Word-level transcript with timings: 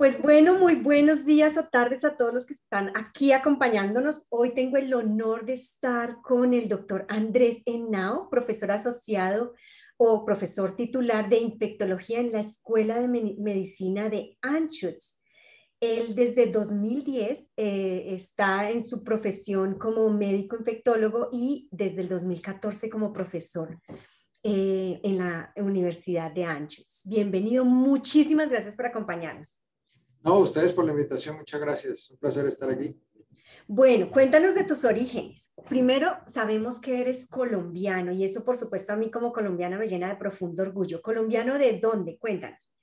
Pues 0.00 0.22
bueno, 0.22 0.58
muy 0.58 0.76
buenos 0.76 1.26
días 1.26 1.58
o 1.58 1.64
tardes 1.64 2.06
a 2.06 2.16
todos 2.16 2.32
los 2.32 2.46
que 2.46 2.54
están 2.54 2.90
aquí 2.96 3.32
acompañándonos. 3.32 4.24
Hoy 4.30 4.54
tengo 4.54 4.78
el 4.78 4.94
honor 4.94 5.44
de 5.44 5.52
estar 5.52 6.22
con 6.22 6.54
el 6.54 6.70
doctor 6.70 7.04
Andrés 7.10 7.62
Henao, 7.66 8.30
profesor 8.30 8.70
asociado 8.70 9.52
o 9.98 10.24
profesor 10.24 10.74
titular 10.74 11.28
de 11.28 11.40
infectología 11.40 12.18
en 12.18 12.32
la 12.32 12.40
Escuela 12.40 12.98
de 12.98 13.08
Medicina 13.08 14.08
de 14.08 14.38
Anschutz. 14.40 15.20
Él 15.80 16.14
desde 16.14 16.46
2010 16.46 17.52
eh, 17.58 18.04
está 18.06 18.70
en 18.70 18.82
su 18.82 19.04
profesión 19.04 19.74
como 19.74 20.08
médico 20.08 20.56
infectólogo 20.56 21.28
y 21.30 21.68
desde 21.70 22.00
el 22.00 22.08
2014 22.08 22.88
como 22.88 23.12
profesor 23.12 23.78
eh, 24.42 24.98
en 25.02 25.18
la 25.18 25.52
Universidad 25.56 26.32
de 26.32 26.46
Anschutz. 26.46 27.02
Bienvenido, 27.04 27.66
muchísimas 27.66 28.48
gracias 28.48 28.74
por 28.74 28.86
acompañarnos. 28.86 29.60
No, 30.22 30.38
ustedes 30.38 30.72
por 30.72 30.84
la 30.84 30.92
invitación, 30.92 31.36
muchas 31.36 31.60
gracias. 31.60 32.10
Un 32.10 32.18
placer 32.18 32.46
estar 32.46 32.70
aquí. 32.70 32.96
Bueno, 33.66 34.10
cuéntanos 34.10 34.54
de 34.54 34.64
tus 34.64 34.84
orígenes. 34.84 35.52
Primero, 35.68 36.16
sabemos 36.26 36.80
que 36.80 37.00
eres 37.00 37.28
colombiano 37.28 38.10
y 38.12 38.24
eso, 38.24 38.44
por 38.44 38.56
supuesto, 38.56 38.92
a 38.92 38.96
mí 38.96 39.10
como 39.10 39.32
colombiana 39.32 39.78
me 39.78 39.86
llena 39.86 40.08
de 40.08 40.16
profundo 40.16 40.62
orgullo. 40.62 41.00
¿Colombiano 41.00 41.56
de 41.56 41.78
dónde? 41.78 42.18
Cuéntanos. 42.18 42.74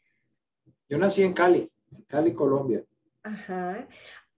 Yo 0.90 0.98
nací 0.98 1.24
en 1.24 1.34
Cali, 1.34 1.70
Cali, 2.08 2.34
Colombia. 2.34 2.86
Ajá. 3.22 3.88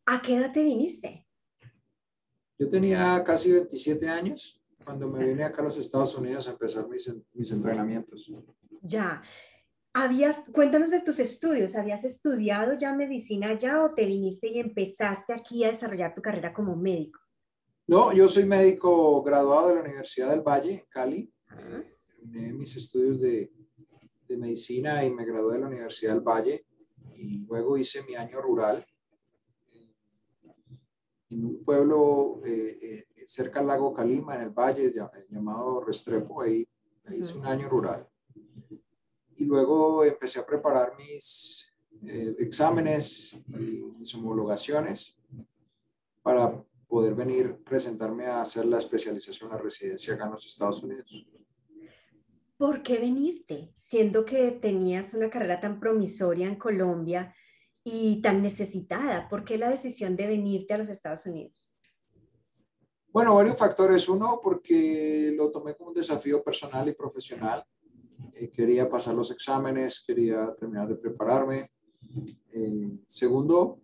¿A 0.05 0.21
qué 0.21 0.37
edad 0.37 0.51
te 0.51 0.63
viniste? 0.63 1.27
Yo 2.57 2.67
tenía 2.67 3.23
casi 3.23 3.51
27 3.51 4.09
años 4.09 4.59
cuando 4.83 5.07
me 5.07 5.23
vine 5.23 5.43
acá 5.43 5.61
a 5.61 5.65
los 5.65 5.77
Estados 5.77 6.15
Unidos 6.15 6.47
a 6.47 6.51
empezar 6.51 6.87
mis, 6.87 7.15
mis 7.31 7.51
entrenamientos. 7.51 8.31
Ya. 8.81 9.21
Habías, 9.93 10.43
cuéntanos 10.53 10.91
de 10.91 11.01
tus 11.01 11.19
estudios. 11.19 11.75
¿Habías 11.75 12.03
estudiado 12.03 12.73
ya 12.77 12.93
medicina 12.93 13.57
ya 13.57 13.83
o 13.83 13.93
te 13.93 14.05
viniste 14.05 14.47
y 14.47 14.59
empezaste 14.59 15.33
aquí 15.33 15.63
a 15.63 15.69
desarrollar 15.69 16.13
tu 16.13 16.21
carrera 16.21 16.53
como 16.53 16.75
médico? 16.75 17.19
No, 17.87 18.13
yo 18.13 18.27
soy 18.27 18.45
médico 18.45 19.23
graduado 19.23 19.69
de 19.69 19.75
la 19.75 19.81
Universidad 19.81 20.29
del 20.29 20.41
Valle, 20.41 20.85
Cali. 20.89 21.33
Terminé 22.15 22.53
mis 22.53 22.75
estudios 22.75 23.19
de, 23.19 23.51
de, 24.27 24.37
medicina 24.37 25.03
y 25.03 25.11
me 25.11 25.25
gradué 25.25 25.55
de 25.55 25.61
la 25.61 25.67
Universidad 25.67 26.13
del 26.13 26.21
Valle. 26.21 26.65
Y 27.15 27.39
luego 27.47 27.75
hice 27.75 28.03
mi 28.03 28.15
año 28.15 28.41
rural 28.41 28.85
en 31.31 31.45
un 31.45 31.63
pueblo 31.63 32.41
eh, 32.45 32.77
eh, 32.81 33.25
cerca 33.25 33.59
al 33.59 33.67
lago 33.67 33.93
Calima, 33.93 34.35
en 34.35 34.41
el 34.41 34.49
valle, 34.51 34.93
llamado 35.29 35.81
Restrepo. 35.81 36.43
Ahí, 36.43 36.67
ahí 37.05 37.19
hice 37.19 37.37
un 37.37 37.45
año 37.47 37.67
rural 37.67 38.07
y 39.39 39.45
luego 39.45 40.03
empecé 40.03 40.39
a 40.39 40.45
preparar 40.45 40.93
mis 40.97 41.73
eh, 42.05 42.35
exámenes 42.39 43.39
y 43.47 43.81
mis 43.97 44.13
homologaciones 44.13 45.15
para 46.21 46.61
poder 46.87 47.15
venir, 47.15 47.55
presentarme 47.63 48.25
a 48.25 48.41
hacer 48.41 48.65
la 48.65 48.77
especialización, 48.77 49.49
la 49.49 49.57
residencia 49.57 50.13
acá 50.13 50.25
en 50.25 50.31
los 50.31 50.45
Estados 50.45 50.83
Unidos. 50.83 51.09
¿Por 52.57 52.83
qué 52.83 52.99
venirte? 52.99 53.71
Siendo 53.77 54.25
que 54.25 54.51
tenías 54.51 55.13
una 55.13 55.29
carrera 55.29 55.61
tan 55.61 55.79
promisoria 55.79 56.47
en 56.47 56.57
Colombia 56.57 57.33
y 57.81 58.21
tan 58.21 58.41
necesitada, 58.41 59.29
¿por 59.29 59.45
qué 59.45 59.57
la 59.57 59.69
decisión 59.69 60.17
de 60.17 60.27
venirte 60.27 60.73
a 60.73 60.77
los 60.77 60.89
Estados 60.89 61.25
Unidos? 61.25 61.73
Bueno, 63.11 63.35
varios 63.35 63.57
factores. 63.57 64.09
Uno, 64.09 64.41
porque 64.43 65.33
lo 65.35 65.49
tomé 65.49 65.75
como 65.75 65.89
un 65.89 65.95
desafío 65.95 66.43
personal 66.43 66.89
y 66.89 66.93
profesional. 66.93 67.65
Eh, 68.39 68.49
quería 68.51 68.87
pasar 68.87 69.15
los 69.15 69.31
exámenes, 69.31 70.01
quería 70.05 70.55
terminar 70.55 70.87
de 70.87 70.95
prepararme. 70.95 71.71
Eh, 72.53 72.89
segundo, 73.05 73.81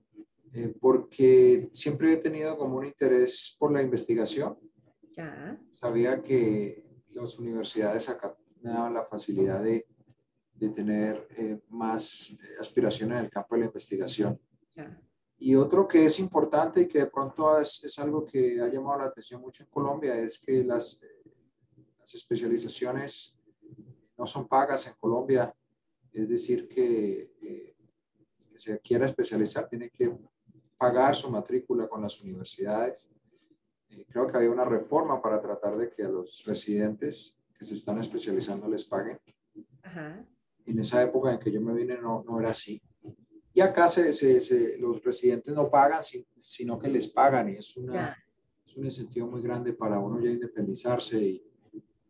eh, 0.54 0.74
porque 0.80 1.70
siempre 1.74 2.14
he 2.14 2.18
tenido 2.18 2.58
como 2.58 2.78
un 2.78 2.86
interés 2.86 3.54
por 3.60 3.74
la 3.74 3.82
investigación. 3.82 4.58
Ya. 5.12 5.60
Sabía 5.70 6.22
que 6.22 6.86
las 7.14 7.38
universidades 7.38 8.08
acá 8.08 8.38
me 8.62 8.70
daban 8.70 8.94
la 8.94 9.04
facilidad 9.04 9.62
de, 9.62 9.86
de 10.54 10.70
tener 10.70 11.28
más 11.70 12.38
aspiración 12.60 13.12
en 13.12 13.18
el 13.20 13.30
campo 13.30 13.56
de 13.56 13.62
la 13.62 13.68
investigación. 13.68 14.40
Ya. 14.74 15.02
Y 15.38 15.56
otro 15.56 15.86
que 15.86 16.06
es 16.06 16.18
importante 16.20 16.82
y 16.82 16.88
que 16.88 17.00
de 17.00 17.08
pronto 17.08 17.60
es, 17.60 17.84
es, 17.84 18.00
algo 18.00 18.26
que 18.26 18.62
ha 18.62 18.70
llamado 18.70 19.00
la 19.00 19.06
atención 19.06 19.42
mucho 19.42 19.64
en 19.64 19.70
Colombia 19.70 20.18
es 20.18 20.40
que 20.40 20.64
las, 20.64 21.02
las 22.00 22.16
especializaciones 22.16 23.35
no 24.18 24.26
son 24.26 24.48
pagas 24.48 24.88
en 24.88 24.94
Colombia, 25.00 25.54
es 26.12 26.30
decir, 26.30 26.68
que, 26.68 27.34
eh, 27.42 27.76
que 28.50 28.58
se 28.58 28.80
quiera 28.80 29.06
especializar 29.06 29.68
tiene 29.68 29.90
que 29.90 30.16
pagar 30.78 31.16
su 31.16 31.30
matrícula 31.30 31.88
con 31.88 32.02
las 32.02 32.22
universidades. 32.22 33.10
Eh, 33.90 34.06
creo 34.10 34.28
que 34.28 34.38
había 34.38 34.52
una 34.52 34.66
reforma 34.66 35.22
para 35.22 35.42
tratar 35.42 35.78
de 35.78 35.90
que 35.90 36.04
a 36.04 36.10
los 36.10 36.44
residentes 36.46 37.38
que 37.58 37.66
se 37.66 37.74
están 37.74 38.00
especializando 38.00 38.68
les 38.68 38.86
paguen. 38.86 39.20
En 40.66 40.80
esa 40.80 41.02
época 41.04 41.32
en 41.32 41.40
que 41.40 41.52
yo 41.52 41.62
me 41.62 41.74
vine 41.74 41.98
no, 41.98 42.24
no 42.24 42.40
era 42.40 42.50
así. 42.50 42.82
Y 43.54 43.62
acá 43.62 43.88
se, 43.88 44.12
se, 44.12 44.78
los 44.80 45.02
residentes 45.04 45.54
no 45.54 45.70
pagan, 45.70 46.02
sino 46.40 46.78
que 46.78 46.90
les 46.90 47.08
pagan 47.08 47.50
y 47.50 47.56
es, 47.56 47.78
una, 47.78 48.18
es 48.66 48.76
un 48.76 48.84
incentivo 48.84 49.28
muy 49.28 49.42
grande 49.42 49.74
para 49.74 50.00
uno 50.00 50.20
ya 50.20 50.30
independizarse 50.30 51.18
y, 51.18 51.46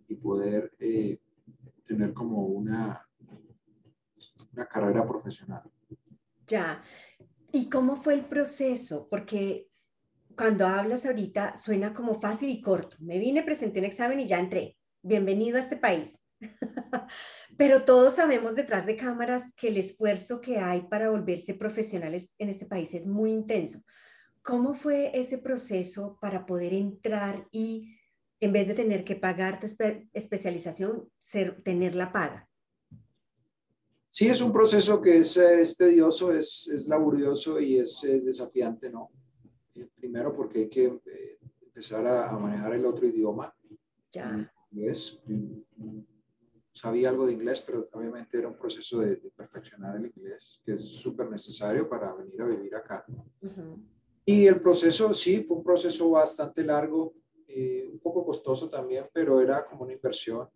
y 0.08 0.16
poder 0.16 0.74
eh, 0.80 1.20
tener 1.86 2.14
como 2.14 2.46
una, 2.46 3.08
una 4.54 4.66
carrera 4.68 5.08
profesional. 5.08 5.64
Ya. 6.48 6.82
¿Y 7.52 7.70
cómo 7.70 7.96
fue 7.96 8.16
el 8.16 8.26
proceso? 8.26 9.08
Porque 9.10 9.70
cuando 10.36 10.68
hablas 10.68 11.06
ahorita 11.06 11.56
suena 11.56 11.94
como 11.94 12.20
fácil 12.20 12.50
y 12.50 12.62
corto. 12.62 12.98
Me 13.00 13.18
vine, 13.18 13.44
presenté 13.44 13.80
un 13.80 13.86
examen 13.86 14.20
y 14.20 14.28
ya 14.28 14.40
entré. 14.40 14.78
Bienvenido 15.02 15.58
a 15.58 15.62
este 15.62 15.78
país. 15.78 16.20
Pero 17.58 17.84
todos 17.84 18.16
sabemos 18.16 18.56
detrás 18.56 18.86
de 18.86 18.98
cámaras 18.98 19.54
que 19.56 19.70
el 19.70 19.78
esfuerzo 19.78 20.42
que 20.42 20.58
hay 20.58 20.82
para 20.82 21.10
volverse 21.10 21.54
profesionales 21.54 22.34
en 22.38 22.50
este 22.50 22.66
país 22.66 22.94
es 22.94 23.08
muy 23.08 23.32
intenso. 23.32 23.82
¿Cómo 24.42 24.74
fue 24.74 25.18
ese 25.18 25.38
proceso 25.38 26.18
para 26.22 26.46
poder 26.46 26.74
entrar 26.74 27.48
y 27.52 27.95
en 28.46 28.54
vez 28.54 28.68
de 28.68 28.76
tener 28.76 29.04
que 29.04 29.16
pagar 29.16 29.60
tu 29.60 29.66
especialización, 30.14 31.10
ser, 31.18 31.64
tener 31.64 31.96
la 31.96 32.12
paga. 32.12 32.48
Sí, 34.10 34.28
es 34.28 34.40
un 34.40 34.54
proceso 34.54 35.02
que 35.02 35.18
es, 35.18 35.76
tedioso, 35.78 36.32
es, 36.32 36.68
es, 36.68 36.88
laborioso 36.88 37.60
y 37.60 37.80
es 37.80 38.04
eh, 38.04 38.22
desafiante, 38.22 38.90
¿no? 38.90 39.10
Eh, 39.74 39.90
primero 39.96 40.34
porque 40.34 40.60
hay 40.60 40.70
que 40.70 40.86
eh, 40.86 41.40
empezar 41.64 42.06
a, 42.08 42.38
manejar 42.38 42.76
el 42.76 42.86
otro 42.86 43.08
idioma. 43.08 43.54
Ya. 44.12 44.50
Inglés. 44.72 45.20
Sabía 46.72 47.10
algo 47.10 47.26
de 47.26 47.34
inglés, 47.34 47.62
pero 47.66 47.90
obviamente 47.94 48.38
era 48.38 48.48
un 48.48 48.58
proceso 48.58 49.00
de, 49.00 49.18
perfeccionar 49.36 49.96
el 49.96 50.06
inglés, 50.06 50.62
que 50.64 50.74
es 50.74 50.82
súper 50.82 51.30
necesario 51.30 51.90
para 51.90 52.14
venir 52.14 52.42
a 52.42 52.46
vivir 52.46 52.76
acá. 52.76 53.06
Y 54.24 54.46
el 54.46 54.62
proceso, 54.62 55.14
sí, 55.14 55.42
fue 55.42 55.58
un 55.58 55.64
proceso 55.64 56.12
bastante 56.12 56.64
largo 56.64 57.14
poco 58.16 58.28
costoso 58.28 58.70
también, 58.70 59.08
pero 59.14 59.42
era 59.42 59.66
como 59.66 59.84
una 59.84 59.94
inversión. 59.94 60.48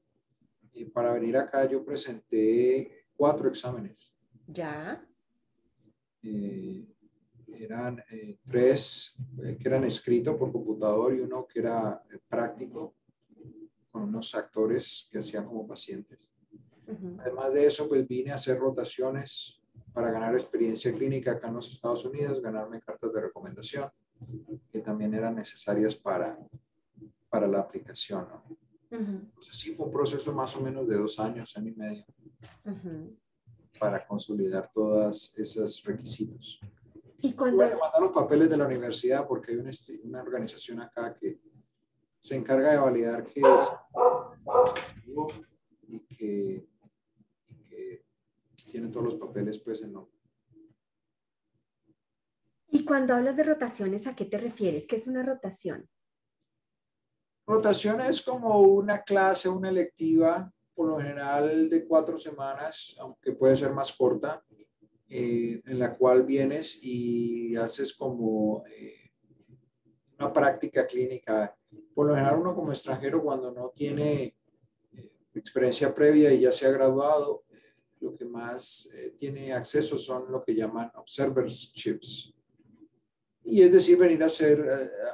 Y 0.73 0.85
para 0.85 1.11
venir 1.11 1.35
acá 1.35 1.65
yo 1.65 1.83
presenté 1.83 3.05
cuatro 3.17 3.49
exámenes. 3.49 4.15
Ya. 4.47 5.05
Eh, 6.23 6.87
eran 7.47 8.01
eh, 8.11 8.37
tres 8.45 9.15
que 9.37 9.67
eran 9.67 9.83
escritos 9.83 10.37
por 10.37 10.51
computador 10.51 11.13
y 11.13 11.19
uno 11.19 11.45
que 11.45 11.59
era 11.59 12.01
práctico 12.29 12.95
con 13.91 14.03
unos 14.03 14.33
actores 14.35 15.09
que 15.11 15.19
hacían 15.19 15.45
como 15.45 15.67
pacientes. 15.67 16.31
Además 17.19 17.53
de 17.53 17.67
eso, 17.67 17.87
pues 17.87 18.07
vine 18.07 18.31
a 18.31 18.35
hacer 18.35 18.57
rotaciones 18.57 19.61
para 19.93 20.11
ganar 20.11 20.33
experiencia 20.33 20.93
clínica 20.93 21.33
acá 21.33 21.49
en 21.49 21.55
los 21.55 21.69
Estados 21.69 22.03
Unidos, 22.05 22.41
ganarme 22.41 22.81
cartas 22.81 23.13
de 23.13 23.21
recomendación 23.21 23.91
que 24.71 24.81
también 24.81 25.13
eran 25.13 25.35
necesarias 25.35 25.95
para, 25.95 26.37
para 27.29 27.47
la 27.47 27.59
aplicación. 27.59 28.27
¿no? 28.27 28.57
Entonces 28.91 29.55
sí 29.55 29.73
fue 29.73 29.85
un 29.85 29.91
proceso 29.91 30.33
más 30.33 30.55
o 30.55 30.61
menos 30.61 30.87
de 30.87 30.97
dos 30.97 31.19
años, 31.19 31.55
año 31.55 31.71
y 31.71 31.75
medio, 31.75 32.05
para 33.79 34.05
consolidar 34.05 34.71
todos 34.73 35.33
esos 35.37 35.83
requisitos. 35.83 36.59
Y 37.21 37.33
cuando... 37.33 37.57
Bueno, 37.57 37.77
mandar 37.79 38.01
los 38.01 38.11
papeles 38.11 38.49
de 38.49 38.57
la 38.57 38.65
universidad 38.65 39.27
porque 39.27 39.51
hay 39.51 39.57
una, 39.57 39.71
una 40.03 40.21
organización 40.21 40.81
acá 40.81 41.15
que 41.15 41.39
se 42.17 42.35
encarga 42.35 42.71
de 42.71 42.77
validar 42.77 43.25
que 43.25 43.41
es 43.41 43.71
y 45.87 45.99
que, 45.99 46.67
y 47.47 47.63
que 47.63 48.05
tiene 48.69 48.89
todos 48.89 49.05
los 49.05 49.15
papeles 49.15 49.59
pues 49.59 49.81
en 49.81 49.93
nombre. 49.93 50.17
Y 52.71 52.85
cuando 52.85 53.15
hablas 53.15 53.35
de 53.35 53.43
rotaciones, 53.43 54.05
¿a 54.07 54.15
qué 54.15 54.25
te 54.25 54.37
refieres? 54.37 54.85
¿Qué 54.85 54.95
es 54.95 55.07
una 55.07 55.23
rotación? 55.23 55.89
Rotación 57.49 57.99
es 58.01 58.21
como 58.21 58.59
una 58.59 59.01
clase, 59.01 59.49
una 59.49 59.69
electiva, 59.69 60.53
por 60.75 60.87
lo 60.87 60.99
general 60.99 61.67
de 61.67 61.83
cuatro 61.87 62.15
semanas, 62.15 62.95
aunque 62.99 63.31
puede 63.31 63.55
ser 63.55 63.73
más 63.73 63.91
corta, 63.91 64.45
eh, 65.07 65.59
en 65.65 65.79
la 65.79 65.97
cual 65.97 66.21
vienes 66.21 66.77
y 66.83 67.55
haces 67.55 67.95
como 67.95 68.63
eh, 68.67 69.09
una 70.19 70.31
práctica 70.31 70.85
clínica. 70.85 71.57
Por 71.95 72.09
lo 72.09 72.13
general 72.13 72.39
uno 72.39 72.53
como 72.53 72.69
extranjero 72.69 73.23
cuando 73.23 73.51
no 73.51 73.69
tiene 73.69 74.35
eh, 74.91 75.11
experiencia 75.33 75.91
previa 75.91 76.31
y 76.31 76.41
ya 76.41 76.51
se 76.51 76.67
ha 76.67 76.71
graduado, 76.71 77.45
lo 77.99 78.15
que 78.15 78.25
más 78.25 78.87
tiene 79.17 79.53
acceso 79.53 79.97
son 79.97 80.31
lo 80.31 80.43
que 80.43 80.53
llaman 80.53 80.91
observers 80.93 81.73
chips. 81.73 82.31
Y 83.49 83.63
es 83.63 83.71
decir, 83.71 83.97
venir 83.97 84.21
a, 84.23 84.27
hacer, 84.27 84.67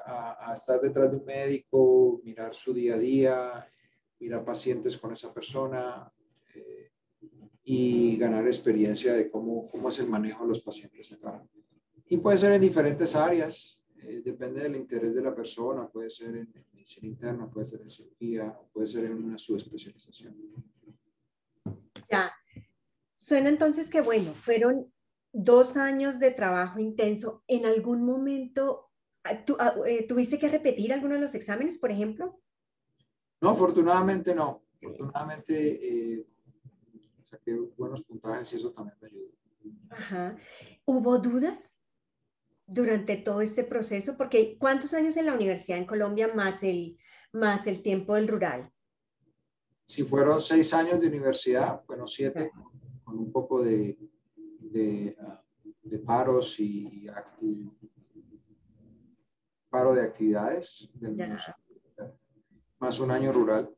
a, 0.06 0.52
a 0.52 0.54
estar 0.54 0.82
detrás 0.82 1.10
de 1.10 1.18
un 1.18 1.26
médico, 1.26 2.22
mirar 2.24 2.54
su 2.54 2.74
día 2.74 2.96
a 2.96 2.98
día, 2.98 3.70
mirar 4.20 4.44
pacientes 4.44 4.98
con 4.98 5.14
esa 5.14 5.34
persona, 5.34 6.12
y 7.66 8.16
ganar 8.18 8.46
experiencia 8.46 9.14
de 9.14 9.30
cómo, 9.30 9.68
cómo 9.68 9.90
es 9.90 10.00
el 10.00 10.08
manejo 10.08 10.44
de 10.44 10.50
los 10.50 10.62
pacientes 10.62 11.12
acá. 11.12 11.44
Y 12.08 12.18
puede 12.18 12.38
ser 12.38 12.52
en 12.52 12.62
diferentes 12.62 13.16
áreas, 13.16 13.82
eh, 14.04 14.22
depende 14.24 14.62
del 14.62 14.76
interés 14.76 15.16
de 15.16 15.22
la 15.22 15.34
persona, 15.34 15.90
puede 15.90 16.12
ser 16.12 16.36
en, 16.36 16.54
medicina 16.72 17.08
interna, 17.08 17.50
puede 17.50 17.66
ser 17.66 17.82
en 17.82 17.90
cirugía, 17.90 18.56
puede 18.72 18.86
ser 18.86 19.06
en 19.06 19.14
una 19.14 19.40
subespecialización. 19.40 20.36
Ya, 22.08 22.32
suena 23.18 23.50
entonces 23.50 23.90
que 23.90 24.02
bueno, 24.02 24.32
fueron 24.32 24.94
dos 25.36 25.76
años 25.76 26.18
de 26.18 26.32
trabajo 26.32 26.80
intenso. 26.80 27.44
¿En 27.48 27.66
algún 27.66 28.04
momento 28.04 28.90
ah, 29.26 29.44
ah, 29.60 29.76
eh, 29.86 30.08
tuviste 30.08 30.40
que 30.40 30.48
repetir 30.48 30.94
alguno 30.94 31.16
de 31.16 31.22
los 31.22 31.36
exámenes, 31.36 31.78
por 31.78 31.92
ejemplo? 31.92 32.40
No, 33.42 33.50
afortunadamente 33.50 34.34
no. 34.34 34.64
Afortunadamente 34.78 36.18
eh, 36.18 36.28
saqué 37.22 37.54
buenos 37.78 38.04
puntajes 38.04 38.54
y 38.54 38.56
eso 38.56 38.72
también 38.72 38.98
me 39.02 39.08
ayudó. 39.08 39.32
Ajá. 39.90 40.38
¿Hubo 40.86 41.20
dudas 41.20 41.82
durante 42.66 43.18
todo 43.18 43.42
este 43.42 43.66
proceso? 43.66 44.16
Porque 44.16 44.58
¿cuántos 44.58 44.94
años 44.94 45.18
en 45.18 45.26
la 45.26 45.34
universidad 45.34 45.80
en 45.80 45.86
Colombia 45.86 46.34
más 46.34 46.64
el, 46.64 46.98
más 47.34 47.68
el 47.68 47.82
tiempo 47.82 48.16
del 48.16 48.30
rural? 48.30 48.72
Si 49.86 50.04
fueron 50.04 50.40
seis 50.40 50.74
años 50.74 51.00
de 51.02 51.08
universidad, 51.08 51.84
bueno, 51.88 52.08
siete, 52.08 52.52
con 53.04 53.20
un 53.20 53.32
poco 53.32 53.62
de, 53.62 53.98
de, 54.76 55.16
ah, 55.22 55.42
paros 56.06 56.60
y, 56.60 57.08
paro 59.70 59.94
de 59.94 60.02
actividades 60.02 60.92
más 62.80 63.00
un 63.00 63.12
año 63.12 63.32
rural. 63.32 63.70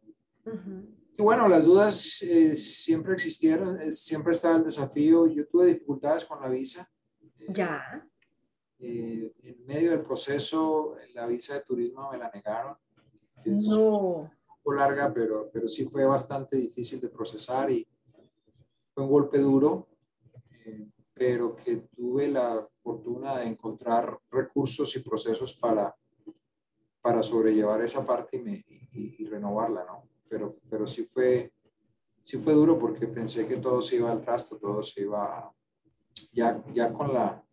Y 1.16 1.22
bueno, 1.22 1.48
las 1.48 1.66
dudas 1.66 2.22
eh, 2.22 2.56
siempre 2.56 3.14
existieron, 3.14 3.82
eh, 3.82 3.92
siempre 3.92 4.32
estaba 4.34 4.58
el 4.58 4.64
desafío. 4.64 5.28
Yo 5.28 5.48
tuve 5.48 5.68
dificultades 5.68 6.26
con 6.26 6.42
la 6.42 6.50
visa. 6.50 6.90
Ya. 7.50 8.08
Eh, 8.80 9.34
en 9.42 9.66
medio 9.66 9.92
del 9.92 10.02
proceso, 10.02 10.96
la 11.14 11.26
visa 11.26 11.56
de 11.56 11.62
turismo 11.62 12.12
me 12.12 12.18
la 12.18 12.30
negaron. 12.34 12.76
no. 13.46 13.90
Un 14.20 14.32
poco 14.64 14.74
larga, 14.74 15.12
pero, 15.14 15.50
pero 15.52 15.68
sí 15.68 15.86
fue 15.86 16.06
bastante 16.06 16.58
difícil 16.58 17.02
de 17.02 17.10
procesar 17.10 17.72
y 17.72 17.88
fue 18.94 19.04
un 19.04 19.10
golpe 19.10 19.40
duro, 19.40 19.88
pero 21.14 21.56
que 21.56 21.78
tuve 21.96 22.28
la 22.28 22.68
fortuna 22.84 23.38
de 23.38 23.48
encontrar 23.48 24.19
recursos 24.30 24.96
y 24.96 25.00
procesos 25.00 25.54
para, 25.54 25.96
para 27.02 27.24
sobrellevar 27.24 27.81
esa 27.81 28.06
parte 28.06 28.38
y, 28.38 28.42
me, 28.42 28.66
y 28.92 29.25
renovarla, 29.25 29.84
¿no? 29.86 30.08
pero, 30.28 30.54
pero 30.69 30.88
sí, 30.88 31.04
fue, 31.04 31.52
sí 32.24 32.38
fue 32.38 32.54
duro 32.54 32.78
porque 32.78 33.08
pensé 33.08 33.48
que 33.48 33.58
todo 33.58 33.81
se 33.81 33.98
iba 33.98 34.12
al 34.12 34.22
trasto, 34.22 34.58
todo 34.58 34.84
se 34.84 35.02
iba 35.02 35.52
ya, 36.31 36.64
ya 36.74 36.94
con, 36.94 37.14
la, 37.14 37.44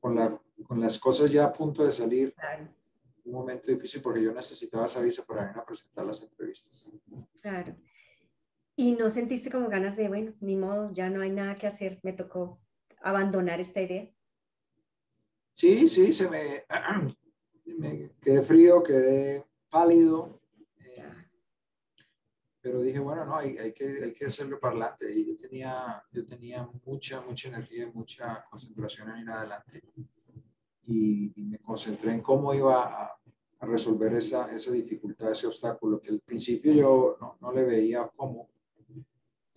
con, 0.00 0.14
la, 0.14 0.40
con 0.66 0.80
las 0.80 0.98
cosas 0.98 1.30
ya 1.30 1.46
a 1.46 1.52
punto 1.52 1.84
de 1.84 1.90
salir. 1.90 2.34
Un 3.24 3.32
momento 3.34 3.70
difícil 3.70 4.00
porque 4.00 4.22
yo 4.22 4.32
necesitaba 4.32 4.86
esa 4.86 5.00
visa 5.00 5.24
para 5.24 5.42
venir 5.42 5.58
a 5.58 5.64
presentar 5.64 6.06
las 6.06 6.22
entrevistas. 6.22 6.90
Claro. 7.42 7.76
¿Y 8.80 8.92
no 8.92 9.10
sentiste 9.10 9.50
como 9.50 9.68
ganas 9.68 9.96
de, 9.96 10.06
bueno, 10.06 10.32
ni 10.38 10.54
modo, 10.54 10.92
ya 10.92 11.10
no 11.10 11.22
hay 11.22 11.30
nada 11.30 11.56
que 11.56 11.66
hacer, 11.66 11.98
me 12.04 12.12
tocó 12.12 12.60
abandonar 13.02 13.58
esta 13.58 13.82
idea? 13.82 14.08
Sí, 15.52 15.88
sí, 15.88 16.12
se 16.12 16.30
me, 16.30 16.64
me 17.76 18.12
quedé 18.20 18.40
frío, 18.40 18.80
quedé 18.84 19.44
pálido, 19.68 20.40
pero 22.60 22.80
dije, 22.80 23.00
bueno, 23.00 23.24
no, 23.24 23.36
hay, 23.36 23.58
hay, 23.58 23.72
que, 23.72 23.84
hay 24.04 24.12
que 24.12 24.26
hacerlo 24.26 24.60
para 24.60 24.76
adelante. 24.76 25.12
Y 25.12 25.26
yo 25.26 25.36
tenía, 25.36 26.00
yo 26.12 26.24
tenía 26.24 26.68
mucha, 26.84 27.20
mucha 27.22 27.48
energía 27.48 27.82
y 27.82 27.92
mucha 27.92 28.44
concentración 28.48 29.10
en 29.10 29.22
ir 29.22 29.30
adelante. 29.30 29.82
Y, 30.86 31.32
me 31.36 31.58
concentré 31.58 32.12
en 32.12 32.20
cómo 32.20 32.54
iba 32.54 32.84
a, 32.84 33.20
a, 33.58 33.66
resolver 33.66 34.14
esa, 34.14 34.52
esa 34.52 34.70
dificultad, 34.70 35.32
ese 35.32 35.48
obstáculo, 35.48 36.00
que 36.00 36.10
al 36.10 36.20
principio 36.20 36.72
yo 36.72 37.16
no, 37.20 37.38
no 37.40 37.50
le 37.50 37.64
veía 37.64 38.08
cómo. 38.14 38.48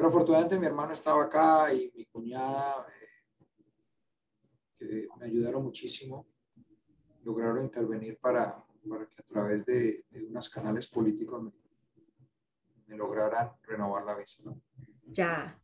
Pero 0.02 0.10
afortunadamente 0.10 0.58
mi 0.58 0.66
hermano 0.66 0.94
estaba 0.94 1.26
acá 1.26 1.72
y 1.72 1.92
mi 1.96 2.06
cuñada, 2.06 2.88
eh, 2.90 3.08
que 4.76 5.08
me 5.20 5.28
ayudaron 5.28 5.64
muchísimo, 5.64 6.26
lograron 7.24 7.62
intervenir 7.62 8.18
para, 8.18 8.66
para 8.90 9.06
que 9.06 9.22
a 9.22 9.24
través 9.32 9.64
de, 9.64 10.06
de 10.10 10.26
unos 10.26 10.50
canales 10.50 10.88
políticos 10.88 11.44
me, 12.88 12.98
lograran 12.98 13.52
renovar 13.62 14.04
la 14.04 14.16
visa. 14.16 14.42
Ya. 15.06 15.62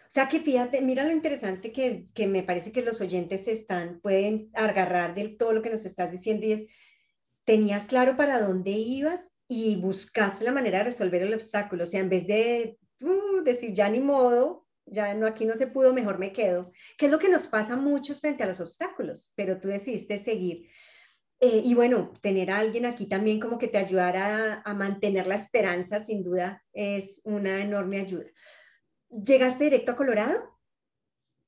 O 0.00 0.10
sea 0.10 0.30
que 0.30 0.40
fíjate, 0.40 0.80
mira 0.80 1.04
lo 1.04 1.12
interesante 1.12 1.70
que, 1.70 2.08
que, 2.14 2.26
me 2.26 2.42
parece 2.42 2.72
que 2.72 2.80
los 2.80 3.02
oyentes 3.02 3.46
están, 3.48 4.00
pueden 4.00 4.48
agarrar 4.54 5.14
de 5.14 5.28
todo 5.28 5.52
lo 5.52 5.60
que 5.60 5.68
nos 5.68 5.84
estás 5.84 6.10
diciendo 6.10 6.46
y 6.46 6.52
es, 6.52 6.66
tenías 7.44 7.86
claro 7.86 8.16
para 8.16 8.40
dónde 8.40 8.70
ibas 8.70 9.30
y 9.46 9.76
buscaste 9.76 10.42
la 10.42 10.52
manera 10.52 10.78
de 10.78 10.84
resolver 10.84 11.20
el 11.20 11.34
obstáculo. 11.34 11.82
O 11.82 11.86
sea, 11.86 12.00
en 12.00 12.08
vez 12.08 12.26
de 12.26 12.78
decir 13.44 13.72
ya 13.72 13.88
ni 13.88 14.00
modo, 14.00 14.66
ya 14.86 15.14
no, 15.14 15.26
aquí 15.26 15.44
no 15.44 15.54
se 15.54 15.66
pudo, 15.66 15.92
mejor 15.92 16.18
me 16.18 16.32
quedo, 16.32 16.70
que 16.98 17.06
es 17.06 17.12
lo 17.12 17.18
que 17.18 17.28
nos 17.28 17.46
pasa 17.46 17.76
muchos 17.76 18.20
frente 18.20 18.42
a 18.42 18.46
los 18.46 18.60
obstáculos, 18.60 19.32
pero 19.36 19.60
tú 19.60 19.68
decidiste 19.68 20.18
seguir. 20.18 20.68
Eh, 21.40 21.62
y 21.64 21.74
bueno, 21.74 22.12
tener 22.20 22.50
a 22.50 22.58
alguien 22.58 22.86
aquí 22.86 23.06
también 23.06 23.40
como 23.40 23.58
que 23.58 23.68
te 23.68 23.78
ayudara 23.78 24.62
a, 24.64 24.74
mantener 24.74 25.26
la 25.26 25.34
esperanza, 25.34 26.00
sin 26.00 26.22
duda, 26.22 26.62
es 26.72 27.20
una 27.24 27.60
enorme 27.60 28.00
ayuda. 28.00 28.26
¿Llegaste 29.10 29.64
directo 29.64 29.92
a 29.92 29.96
Colorado? 29.96 30.58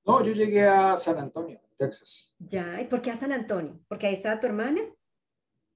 No, 0.05 0.23
yo 0.23 0.33
llegué 0.33 0.65
a 0.65 0.97
San 0.97 1.19
Antonio, 1.19 1.61
Texas. 1.77 2.37
Ya, 2.39 2.81
¿y 2.81 2.87
por 2.87 3.01
qué 3.01 3.11
a 3.11 3.17
San 3.17 3.33
Antonio? 3.33 3.81
¿Porque 3.89 4.07
ahí 4.07 4.15
estaba 4.15 4.39
tu 4.39 4.47
hermana? 4.47 4.81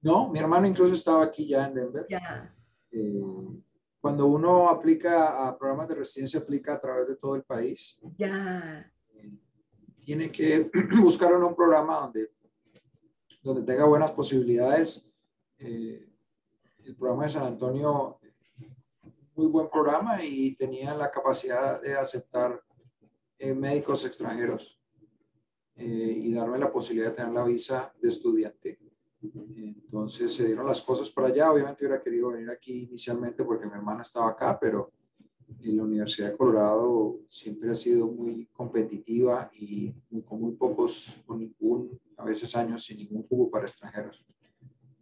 No, 0.01 0.29
mi 0.29 0.39
hermano 0.39 0.67
incluso 0.67 0.93
estaba 0.93 1.23
aquí 1.23 1.47
ya 1.47 1.65
en 1.65 1.75
Denver. 1.75 2.05
Ya. 2.09 2.53
Eh, 2.91 3.21
cuando 4.01 4.25
uno 4.25 4.67
aplica 4.67 5.47
a 5.47 5.57
programas 5.57 5.87
de 5.87 5.95
residencia, 5.95 6.39
aplica 6.39 6.73
a 6.73 6.81
través 6.81 7.07
de 7.07 7.15
todo 7.15 7.35
el 7.35 7.43
país. 7.43 8.01
Ya. 8.17 8.91
Tiene 9.99 10.31
que 10.31 10.69
buscar 10.99 11.33
un 11.33 11.55
programa 11.55 11.99
donde 11.99 12.31
donde 13.41 13.63
tenga 13.63 13.85
buenas 13.85 14.11
posibilidades. 14.11 15.03
Eh, 15.57 16.07
el 16.83 16.95
programa 16.95 17.23
de 17.23 17.29
San 17.29 17.45
Antonio, 17.45 18.19
muy 19.35 19.47
buen 19.47 19.69
programa 19.69 20.23
y 20.23 20.55
tenía 20.55 20.93
la 20.95 21.11
capacidad 21.11 21.81
de 21.81 21.95
aceptar 21.95 22.61
eh, 23.37 23.53
médicos 23.53 24.05
extranjeros 24.05 24.79
eh, 25.75 25.83
y 25.83 26.33
darme 26.33 26.57
la 26.57 26.71
posibilidad 26.71 27.09
de 27.09 27.15
tener 27.15 27.33
la 27.33 27.43
visa 27.43 27.93
de 27.99 28.09
estudiante. 28.09 28.79
Entonces 29.21 30.33
se 30.33 30.47
dieron 30.47 30.65
las 30.65 30.81
cosas 30.81 31.09
para 31.09 31.27
allá. 31.27 31.51
Obviamente 31.51 31.85
hubiera 31.85 32.01
querido 32.01 32.31
venir 32.31 32.49
aquí 32.49 32.83
inicialmente 32.83 33.43
porque 33.43 33.67
mi 33.67 33.73
hermana 33.73 34.01
estaba 34.01 34.29
acá, 34.29 34.57
pero 34.59 34.91
en 35.59 35.77
la 35.77 35.83
Universidad 35.83 36.31
de 36.31 36.37
Colorado 36.37 37.19
siempre 37.27 37.69
ha 37.69 37.75
sido 37.75 38.07
muy 38.07 38.47
competitiva 38.47 39.51
y 39.53 39.93
con 40.25 40.41
muy 40.41 40.53
pocos, 40.53 41.17
con 41.25 41.39
ningún 41.39 41.99
a 42.17 42.23
veces 42.23 42.55
años 42.55 42.83
sin 42.83 42.97
ningún 42.97 43.23
cubo 43.23 43.49
para 43.49 43.65
extranjeros. 43.65 44.23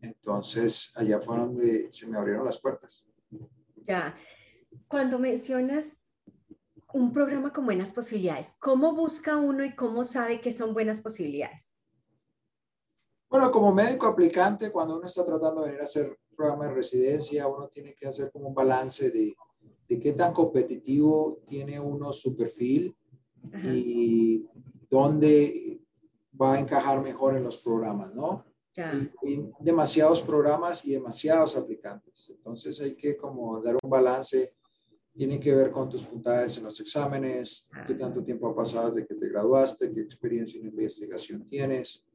Entonces, 0.02 0.92
allá 0.96 1.20
fue 1.20 1.38
donde 1.38 1.92
se 1.92 2.08
me 2.08 2.18
abrieron 2.18 2.46
las 2.46 2.60
puertas. 2.60 3.06
Ya, 3.84 4.16
cuando 4.88 5.20
mencionas 5.20 5.98
un 6.94 7.14
programa 7.14 7.54
con 7.54 7.66
buenas 7.66 7.92
posibilidades, 7.92 8.56
¿cómo 8.60 8.96
busca 8.96 9.38
uno 9.38 9.64
y 9.64 9.76
cómo 9.76 10.04
sabe 10.04 10.42
que 10.42 10.52
son 10.52 10.74
buenas 10.74 11.02
posibilidades? 11.02 11.69
Bueno, 13.30 13.52
como 13.52 13.74
médico 13.74 14.08
aplicante, 14.08 14.72
cuando 14.72 14.98
uno 14.98 15.06
está 15.06 15.24
tratando 15.24 15.62
de 15.62 15.68
venir 15.68 15.82
a 15.82 15.86
hacer 15.86 16.18
programa 16.36 16.66
de 16.66 16.74
residencia, 16.74 17.48
uno 17.48 17.68
tiene 17.68 17.94
que 17.94 18.08
hacer 18.08 18.32
como 18.32 18.48
un 18.48 18.56
balance 18.56 19.12
de, 19.12 19.36
de 19.88 20.00
qué 20.00 20.14
tan 20.14 20.34
competitivo 20.34 21.42
tiene 21.46 21.80
uno 21.80 22.12
su 22.14 22.36
perfil 22.36 22.96
y 23.64 24.48
dónde 24.90 25.82
va 26.40 26.54
a 26.54 26.60
encajar 26.60 27.02
mejor 27.02 27.36
en 27.36 27.44
los 27.44 27.58
programas, 27.58 28.14
¿no? 28.14 28.46
Y, 29.24 29.50
demasiados 29.60 30.22
programas 30.22 30.86
y 30.86 30.92
demasiados 30.92 31.58
aplicantes. 31.58 32.30
Entonces 32.30 32.80
hay 32.80 32.96
que 32.96 33.18
como 33.18 33.62
dar 33.62 33.76
un 33.82 33.90
balance 33.90 34.54
tiene 35.12 35.38
que 35.38 35.54
ver 35.54 35.70
con 35.70 35.90
tus 35.90 36.06
puntajes 36.06 36.58
en 36.58 36.64
los 36.64 36.80
exámenes, 36.80 37.68
qué 37.86 37.94
tanto 37.96 38.24
tiempo 38.24 38.48
ha 38.48 38.56
pasado 38.56 38.92
desde 38.92 39.06
que 39.06 39.16
te 39.16 39.28
graduaste, 39.28 39.92
qué 39.92 40.00
experiencia 40.00 40.62
en 40.62 40.68
investigación 40.68 41.46
tienes. 41.46 42.06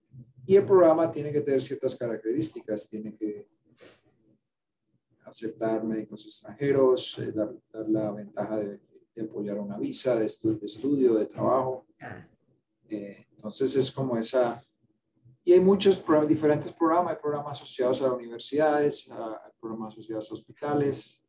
Y 0.46 0.56
el 0.56 0.66
programa 0.66 1.10
tiene 1.10 1.32
que 1.32 1.40
tener 1.40 1.62
ciertas 1.62 1.96
características, 1.96 2.88
tiene 2.88 3.16
que 3.16 3.48
aceptar 5.24 5.82
médicos 5.84 6.26
extranjeros, 6.26 7.18
eh, 7.18 7.32
dar, 7.32 7.54
la 7.88 8.12
ventaja 8.12 8.58
de, 8.58 8.80
apoyar 9.22 9.58
una 9.58 9.78
visa 9.78 10.16
de, 10.16 10.26
estudio, 10.26 11.14
de 11.14 11.26
trabajo. 11.26 11.86
Ah. 12.00 12.26
Eh, 12.88 13.26
entonces 13.30 13.74
es 13.76 13.90
como 13.90 14.16
esa... 14.18 14.62
Y 15.46 15.52
hay 15.52 15.60
muchos 15.60 16.02
diferentes 16.26 16.72
programas, 16.72 17.14
hay 17.14 17.20
programas 17.20 17.56
asociados 17.56 18.02
a 18.02 18.12
universidades, 18.12 19.10
hay 19.10 19.52
programas 19.60 19.92
asociados 19.92 20.30
a 20.30 20.34
hospitales. 20.34 21.20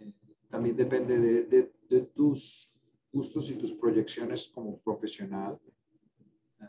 Eh, 0.00 0.12
también 0.48 0.76
depende 0.76 1.18
de, 1.18 1.72
de 1.88 2.00
tus 2.02 2.76
gustos 3.12 3.50
y 3.50 3.54
tus 3.54 3.72
proyecciones 3.72 4.48
como 4.48 4.78
profesional 4.80 5.58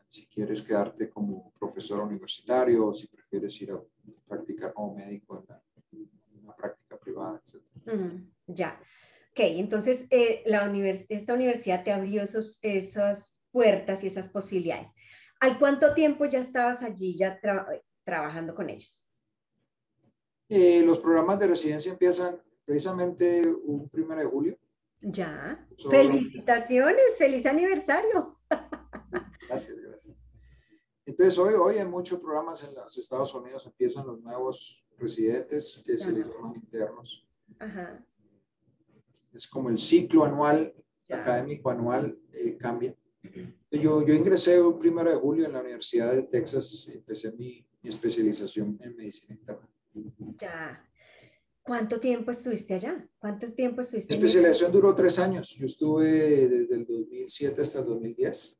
si 0.07 0.27
quieres 0.27 0.61
quedarte 0.61 1.09
como 1.09 1.51
profesor 1.59 2.01
universitario 2.01 2.87
o 2.87 2.93
si 2.93 3.07
prefieres 3.07 3.61
ir 3.61 3.71
a 3.71 3.81
practicar 4.27 4.73
como 4.73 4.95
médico 4.95 5.43
en, 5.91 6.09
una 6.43 6.55
práctica 6.55 6.97
privada, 6.97 7.41
etc. 7.45 7.63
ya. 8.47 8.79
Ok, 9.31 9.39
entonces 9.39 10.07
eh, 10.09 10.43
la 10.45 10.71
esta 11.09 11.33
universidad 11.33 11.83
te 11.83 11.91
abrió 11.91 12.23
esos, 12.23 12.59
esas 12.61 13.37
puertas 13.51 14.03
y 14.03 14.07
esas 14.07 14.29
posibilidades. 14.29 14.89
¿Al 15.39 15.59
cuánto 15.59 15.93
tiempo 15.93 16.25
ya 16.25 16.39
estabas 16.39 16.81
allí 16.81 17.15
ya 17.15 17.39
trabajando 18.03 18.55
con 18.55 18.69
ellos? 18.69 19.05
Eh, 20.49 20.81
los 20.83 20.99
programas 20.99 21.37
de 21.39 21.47
residencia 21.47 21.91
empiezan 21.91 22.41
precisamente 22.65 23.47
un 23.47 23.87
primero 23.89 24.21
de 24.21 24.27
julio. 24.27 24.57
Ya. 25.01 25.67
Felicitaciones, 25.89 27.17
feliz 27.17 27.45
aniversario. 27.45 28.39
Gracias, 29.47 29.77
gracias. 29.79 30.15
Entonces, 31.05 31.39
hoy, 31.39 31.53
hoy 31.53 31.77
en 31.77 31.89
muchos 31.89 32.19
programas 32.19 32.63
en 32.63 32.75
los 32.75 32.97
Estados 32.97 33.33
Unidos 33.33 33.65
empiezan 33.65 34.05
los 34.05 34.19
nuevos 34.19 34.85
residentes, 34.97 35.81
que 35.85 35.97
se 35.97 36.11
les 36.11 36.27
llaman 36.27 36.55
internos. 36.55 37.25
Ajá. 37.59 38.05
Es 39.33 39.47
como 39.47 39.69
el 39.69 39.77
ciclo 39.77 40.25
anual, 40.25 40.73
académico 41.09 41.69
anual, 41.69 42.19
eh, 42.33 42.57
cambia. 42.57 42.95
Yo, 43.71 44.05
yo 44.05 44.13
ingresé 44.13 44.57
el 44.57 44.75
primero 44.77 45.09
de 45.09 45.15
julio 45.15 45.45
en 45.45 45.53
la 45.53 45.61
Universidad 45.61 46.13
de 46.13 46.23
Texas, 46.23 46.89
empecé 46.93 47.31
mi, 47.33 47.65
mi 47.81 47.89
especialización 47.89 48.77
en 48.81 48.95
medicina 48.95 49.35
interna. 49.35 49.69
Ya. 50.39 50.83
¿Cuánto 51.63 51.99
tiempo 51.99 52.31
estuviste 52.31 52.73
allá? 52.73 53.07
¿Cuánto 53.19 53.51
tiempo 53.51 53.81
estuviste? 53.81 54.13
Mi 54.13 54.17
especialización 54.17 54.71
duró 54.71 54.95
tres 54.95 55.19
años. 55.19 55.49
Yo 55.57 55.65
estuve 55.65 56.47
desde 56.47 56.75
el 56.75 56.85
2007 56.85 57.61
hasta 57.61 57.79
el 57.79 57.85
2010. 57.85 58.57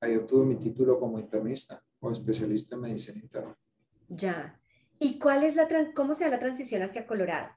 Ahí 0.00 0.16
obtuve 0.16 0.46
mi 0.46 0.56
título 0.56 0.98
como 0.98 1.18
internista 1.18 1.82
o 2.00 2.10
especialista 2.10 2.74
en 2.74 2.80
medicina 2.80 3.20
interna. 3.20 3.56
Ya. 4.08 4.60
¿Y 4.98 5.18
cuál 5.18 5.44
es 5.44 5.56
la 5.56 5.68
cómo 5.94 6.14
se 6.14 6.24
da 6.24 6.30
la 6.30 6.38
transición 6.38 6.82
hacia 6.82 7.06
Colorado? 7.06 7.50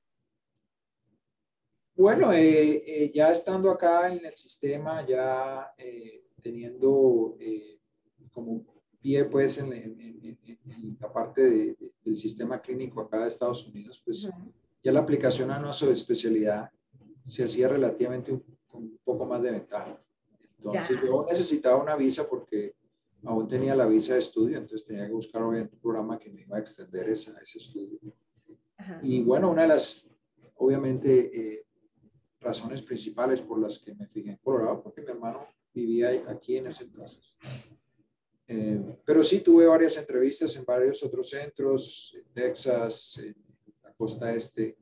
Bueno, 1.96 2.34
eh, 2.34 2.84
eh, 2.86 3.12
ya 3.14 3.30
estando 3.30 3.72
acá 3.72 4.12
en 4.12 4.26
el 4.26 4.36
sistema, 4.36 5.06
ya 5.06 5.74
eh, 5.78 6.26
teniendo 6.42 7.38
como 8.32 8.66
pie 9.00 9.26
pues 9.26 9.60
en, 9.60 10.98
la 11.00 11.12
parte 11.12 11.78
del 12.04 12.18
sistema 12.18 12.62
clínico 12.62 13.00
acá 13.02 13.20
de 13.20 13.30
Estados 13.30 13.66
Unidos, 13.68 14.02
pues 14.04 14.30
ya 14.84 14.92
la 14.92 15.00
aplicación 15.00 15.52
a 15.52 15.60
nuestra 15.60 15.90
especialidad 15.90 16.70
se 17.24 17.44
hacía 17.44 17.70
relativamente 17.70 18.32
con 18.68 18.84
un 18.84 19.00
poco 19.04 19.26
más 19.26 19.42
de 19.42 19.52
ventaja. 19.52 20.05
Entonces 20.66 21.00
yo 21.02 21.26
necesitaba 21.28 21.82
una 21.82 21.96
visa 21.96 22.28
porque 22.28 22.76
aún 23.24 23.48
tenía 23.48 23.76
la 23.76 23.86
visa 23.86 24.14
de 24.14 24.20
estudio, 24.20 24.58
entonces 24.58 24.88
tenía 24.88 25.06
que 25.06 25.14
buscar 25.14 25.44
un 25.44 25.70
programa 25.82 26.18
que 26.18 26.32
me 26.32 26.42
iba 26.42 26.58
a 26.58 26.60
extender 26.60 27.10
esa, 27.10 27.38
ese 27.40 27.60
estudio. 27.60 28.00
Y 29.02 29.22
bueno, 29.24 29.52
una 29.52 29.64
de 29.64 29.68
las, 29.70 30.08
obviamente, 30.56 31.32
eh, 31.34 31.66
razones 32.40 32.82
principales 32.82 33.42
por 33.42 33.60
las 33.60 33.80
que 33.80 33.96
me 33.96 34.08
fijé 34.08 34.32
en 34.32 34.38
Colorado, 34.38 34.82
porque 34.84 35.02
mi 35.02 35.10
hermano 35.10 35.48
vivía 35.74 36.10
aquí 36.28 36.58
en 36.58 36.68
ese 36.68 36.84
entonces. 36.86 37.38
Eh, 38.48 38.80
pero 39.04 39.24
sí 39.24 39.42
tuve 39.42 39.66
varias 39.66 39.98
entrevistas 39.98 40.56
en 40.56 40.66
varios 40.66 41.02
otros 41.04 41.30
centros, 41.30 42.16
en 42.16 42.32
Texas, 42.32 43.18
en 43.18 43.36
la 43.82 43.92
costa 43.94 44.32
este, 44.34 44.78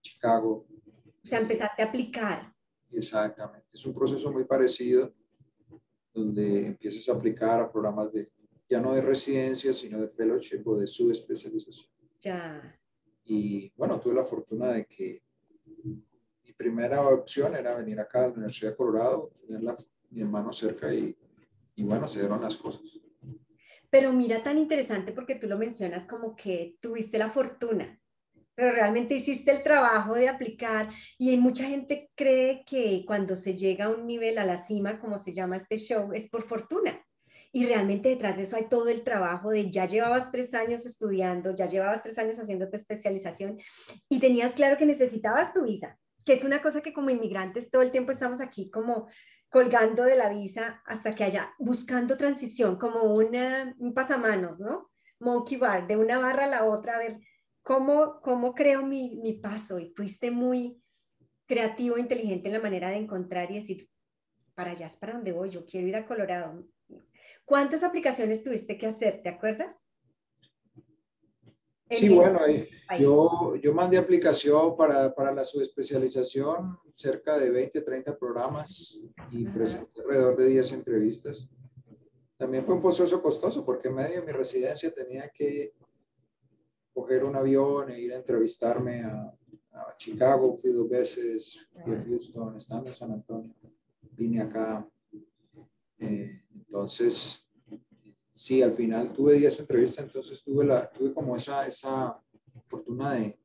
Chicago. 0.00 0.66
O 1.22 1.26
sea, 1.26 1.38
empezaste 1.38 1.82
a 1.82 1.86
aplicar. 1.86 2.52
Exactamente. 2.92 3.68
Es 3.72 3.84
un 3.86 3.94
proceso 3.94 4.30
muy 4.32 4.44
parecido 4.44 5.12
donde 6.12 6.66
empiezas 6.66 7.08
a 7.08 7.16
aplicar 7.16 7.60
a 7.60 7.70
programas 7.70 8.12
de, 8.12 8.30
ya 8.68 8.80
no 8.80 8.94
de 8.94 9.00
residencia, 9.00 9.72
sino 9.72 10.00
de 10.00 10.08
fellowship 10.08 10.62
o 10.66 10.78
de 10.78 10.86
subespecialización. 10.86 11.88
Ya. 12.20 12.78
Y 13.24 13.72
bueno, 13.76 14.00
tuve 14.00 14.14
la 14.14 14.24
fortuna 14.24 14.72
de 14.72 14.86
que 14.86 15.22
mi 15.84 16.52
primera 16.52 17.00
opción 17.08 17.54
era 17.54 17.76
venir 17.76 18.00
acá 18.00 18.24
a 18.24 18.28
la 18.28 18.34
Universidad 18.34 18.70
de 18.70 18.76
Colorado, 18.76 19.30
tener 19.46 19.68
a 19.68 19.76
mi 20.10 20.20
hermano 20.20 20.52
cerca 20.52 20.92
y, 20.92 21.16
y 21.76 21.84
bueno, 21.84 22.08
se 22.08 22.20
dieron 22.20 22.42
las 22.42 22.56
cosas. 22.56 22.82
Pero 23.88 24.12
mira, 24.12 24.42
tan 24.42 24.58
interesante 24.58 25.12
porque 25.12 25.34
tú 25.34 25.46
lo 25.46 25.58
mencionas 25.58 26.04
como 26.06 26.36
que 26.36 26.76
tuviste 26.80 27.18
la 27.18 27.30
fortuna 27.30 27.99
pero 28.60 28.72
realmente 28.72 29.14
hiciste 29.14 29.50
el 29.52 29.62
trabajo 29.62 30.12
de 30.12 30.28
aplicar 30.28 30.90
y 31.16 31.34
mucha 31.38 31.64
gente 31.64 32.10
cree 32.14 32.62
que 32.66 33.04
cuando 33.06 33.34
se 33.34 33.56
llega 33.56 33.86
a 33.86 33.88
un 33.88 34.06
nivel, 34.06 34.36
a 34.36 34.44
la 34.44 34.58
cima, 34.58 35.00
como 35.00 35.16
se 35.16 35.32
llama 35.32 35.56
este 35.56 35.78
show, 35.78 36.12
es 36.12 36.28
por 36.28 36.46
fortuna. 36.46 37.02
Y 37.52 37.64
realmente 37.64 38.10
detrás 38.10 38.36
de 38.36 38.42
eso 38.42 38.56
hay 38.56 38.68
todo 38.68 38.90
el 38.90 39.02
trabajo 39.02 39.48
de 39.48 39.70
ya 39.70 39.86
llevabas 39.86 40.30
tres 40.30 40.52
años 40.52 40.84
estudiando, 40.84 41.54
ya 41.54 41.64
llevabas 41.64 42.02
tres 42.02 42.18
años 42.18 42.38
haciendo 42.38 42.68
tu 42.68 42.76
especialización 42.76 43.58
y 44.10 44.20
tenías 44.20 44.52
claro 44.52 44.76
que 44.76 44.84
necesitabas 44.84 45.54
tu 45.54 45.64
visa, 45.64 45.98
que 46.26 46.34
es 46.34 46.44
una 46.44 46.60
cosa 46.60 46.82
que 46.82 46.92
como 46.92 47.08
inmigrantes 47.08 47.70
todo 47.70 47.80
el 47.80 47.90
tiempo 47.90 48.12
estamos 48.12 48.42
aquí 48.42 48.70
como 48.70 49.08
colgando 49.48 50.04
de 50.04 50.16
la 50.16 50.28
visa 50.28 50.82
hasta 50.84 51.12
que 51.12 51.24
haya, 51.24 51.54
buscando 51.58 52.18
transición, 52.18 52.76
como 52.76 53.04
un 53.14 53.94
pasamanos, 53.94 54.60
¿no? 54.60 54.90
Monkey 55.18 55.56
bar, 55.56 55.86
de 55.86 55.96
una 55.96 56.18
barra 56.18 56.44
a 56.44 56.48
la 56.48 56.64
otra, 56.66 56.96
a 56.96 56.98
ver 56.98 57.20
¿cómo, 57.62 58.20
cómo 58.20 58.54
creo 58.54 58.84
mi, 58.84 59.16
mi 59.16 59.34
paso? 59.34 59.78
Y 59.78 59.90
fuiste 59.90 60.30
muy 60.30 60.80
creativo, 61.46 61.98
inteligente 61.98 62.48
en 62.48 62.54
la 62.54 62.60
manera 62.60 62.90
de 62.90 62.96
encontrar 62.96 63.50
y 63.50 63.56
decir, 63.56 63.88
para 64.54 64.72
allá 64.72 64.86
es 64.86 64.96
para 64.96 65.14
donde 65.14 65.32
voy, 65.32 65.50
yo 65.50 65.64
quiero 65.66 65.88
ir 65.88 65.96
a 65.96 66.06
Colorado. 66.06 66.64
¿Cuántas 67.44 67.82
aplicaciones 67.82 68.44
tuviste 68.44 68.78
que 68.78 68.86
hacer? 68.86 69.22
¿Te 69.22 69.28
acuerdas? 69.28 69.84
Sí, 71.90 72.08
bueno, 72.08 72.38
yo, 73.00 73.56
yo 73.56 73.74
mandé 73.74 73.98
aplicación 73.98 74.76
para, 74.76 75.12
para 75.12 75.34
la 75.34 75.42
subespecialización, 75.42 76.78
cerca 76.92 77.36
de 77.36 77.50
20, 77.50 77.80
30 77.80 78.16
programas 78.16 79.00
y 79.32 79.44
presenté 79.46 80.00
alrededor 80.00 80.36
de 80.36 80.46
10 80.46 80.72
entrevistas. 80.74 81.50
También 82.36 82.64
fue 82.64 82.76
un 82.76 82.80
proceso 82.80 83.20
costoso 83.20 83.66
porque 83.66 83.88
en 83.88 83.96
medio 83.96 84.20
de 84.20 84.26
mi 84.26 84.30
residencia 84.30 84.94
tenía 84.94 85.28
que 85.30 85.74
coger 87.00 87.24
un 87.24 87.36
avión 87.36 87.90
e 87.90 88.00
ir 88.00 88.12
a 88.12 88.16
entrevistarme 88.16 89.02
a, 89.02 89.36
Chicago, 89.96 90.56
fui 90.56 90.72
dos 90.72 90.88
veces, 90.88 91.68
fui 91.82 91.94
a 91.94 92.02
Houston, 92.02 92.56
estando 92.56 92.88
en 92.88 92.94
San 92.94 93.12
Antonio, 93.12 93.54
vine 94.12 94.40
acá. 94.40 94.86
Eh, 95.98 96.42
entonces, 96.54 97.48
sí, 98.30 98.62
al 98.62 98.72
final 98.72 99.12
tuve 99.12 99.34
10 99.34 99.60
entrevistas, 99.60 100.04
entonces 100.04 100.42
tuve, 100.42 100.64
la, 100.64 100.90
tuve 100.90 101.12
como 101.12 101.36
esa, 101.36 101.66
esa 101.66 102.18
fortuna 102.66 103.14
de, 103.14 103.38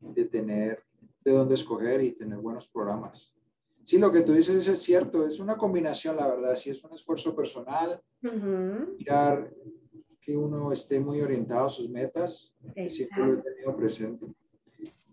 de 0.00 0.24
tener 0.26 0.82
de 1.24 1.32
dónde 1.32 1.54
escoger 1.56 2.02
y 2.02 2.12
tener 2.12 2.38
buenos 2.38 2.68
programas. 2.68 3.34
Sí, 3.82 3.98
lo 3.98 4.10
que 4.12 4.22
tú 4.22 4.32
dices 4.32 4.66
es 4.66 4.82
cierto, 4.82 5.26
es 5.26 5.40
una 5.40 5.56
combinación, 5.56 6.16
la 6.16 6.26
verdad, 6.26 6.56
sí 6.56 6.70
es 6.70 6.82
un 6.84 6.92
esfuerzo 6.92 7.34
personal, 7.34 8.00
mirar 8.98 9.52
que 10.26 10.36
uno 10.36 10.72
esté 10.72 10.98
muy 10.98 11.20
orientado 11.20 11.66
a 11.66 11.70
sus 11.70 11.88
metas, 11.88 12.52
siempre 12.88 13.24
lo 13.24 13.34
he 13.34 13.42
tenido 13.42 13.76
presente. 13.76 14.26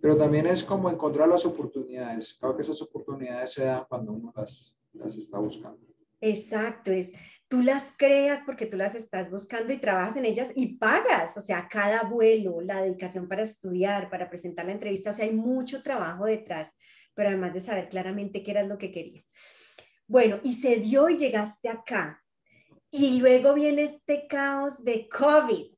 Pero 0.02 0.18
también 0.18 0.48
es 0.48 0.64
como 0.64 0.90
encontrar 0.90 1.30
las 1.30 1.46
oportunidades. 1.46 2.34
Creo 2.34 2.56
que 2.56 2.64
esas 2.64 2.82
oportunidades 2.82 3.54
se 3.54 3.66
dan 3.66 3.86
cuando 3.88 4.12
uno 4.12 4.34
las, 4.36 4.76
las 4.92 5.16
está 5.16 5.38
buscando. 5.38 5.80
Exacto, 6.20 6.92
es 6.92 7.12
tú 7.54 7.62
las 7.62 7.94
creas 7.96 8.42
porque 8.48 8.66
tú 8.66 8.78
las 8.78 8.96
estás 8.96 9.30
buscando 9.30 9.72
y 9.72 9.78
trabajas 9.78 10.16
en 10.16 10.26
ellas 10.26 10.52
y 10.56 10.78
pagas, 10.78 11.38
o 11.38 11.42
sea, 11.42 11.68
cada 11.70 12.02
vuelo, 12.02 12.62
la 12.62 12.82
dedicación 12.82 13.28
para 13.28 13.44
estudiar, 13.44 14.10
para 14.10 14.28
presentar 14.28 14.66
la 14.66 14.72
entrevista, 14.72 15.12
o 15.12 15.14
sea, 15.14 15.26
hay 15.26 15.36
mucho 15.36 15.84
trabajo 15.84 16.26
detrás, 16.26 16.76
pero 17.14 17.30
además 17.30 17.54
de 17.54 17.60
saber 17.60 17.90
claramente 17.90 18.42
qué 18.42 18.50
era 18.50 18.64
lo 18.64 18.80
que 18.80 18.92
querías. 18.92 19.30
Bueno, 20.08 20.40
y 20.44 20.54
se 20.54 20.78
dio 20.78 21.10
y 21.10 21.18
llegaste 21.18 21.70
acá. 21.70 22.23
Y 22.96 23.20
luego 23.20 23.56
viene 23.56 23.86
este 23.86 24.28
caos 24.28 24.84
de 24.84 25.10
COVID. 25.10 25.74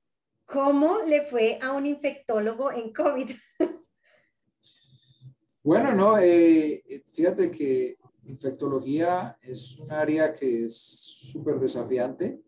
¿Cómo 0.45 0.97
le 1.07 1.25
fue 1.25 1.57
a 1.61 1.71
un 1.71 1.85
infectólogo 1.85 2.71
en 2.71 2.93
COVID? 2.93 3.31
Bueno, 5.63 5.95
no, 5.95 6.19
eh, 6.19 6.83
fíjate 7.07 7.49
que 7.49 7.97
infectología 8.25 9.35
es 9.41 9.79
un 9.79 9.91
área 9.91 10.35
que 10.35 10.65
es 10.65 10.77
súper 10.77 11.59
desafiante, 11.59 12.39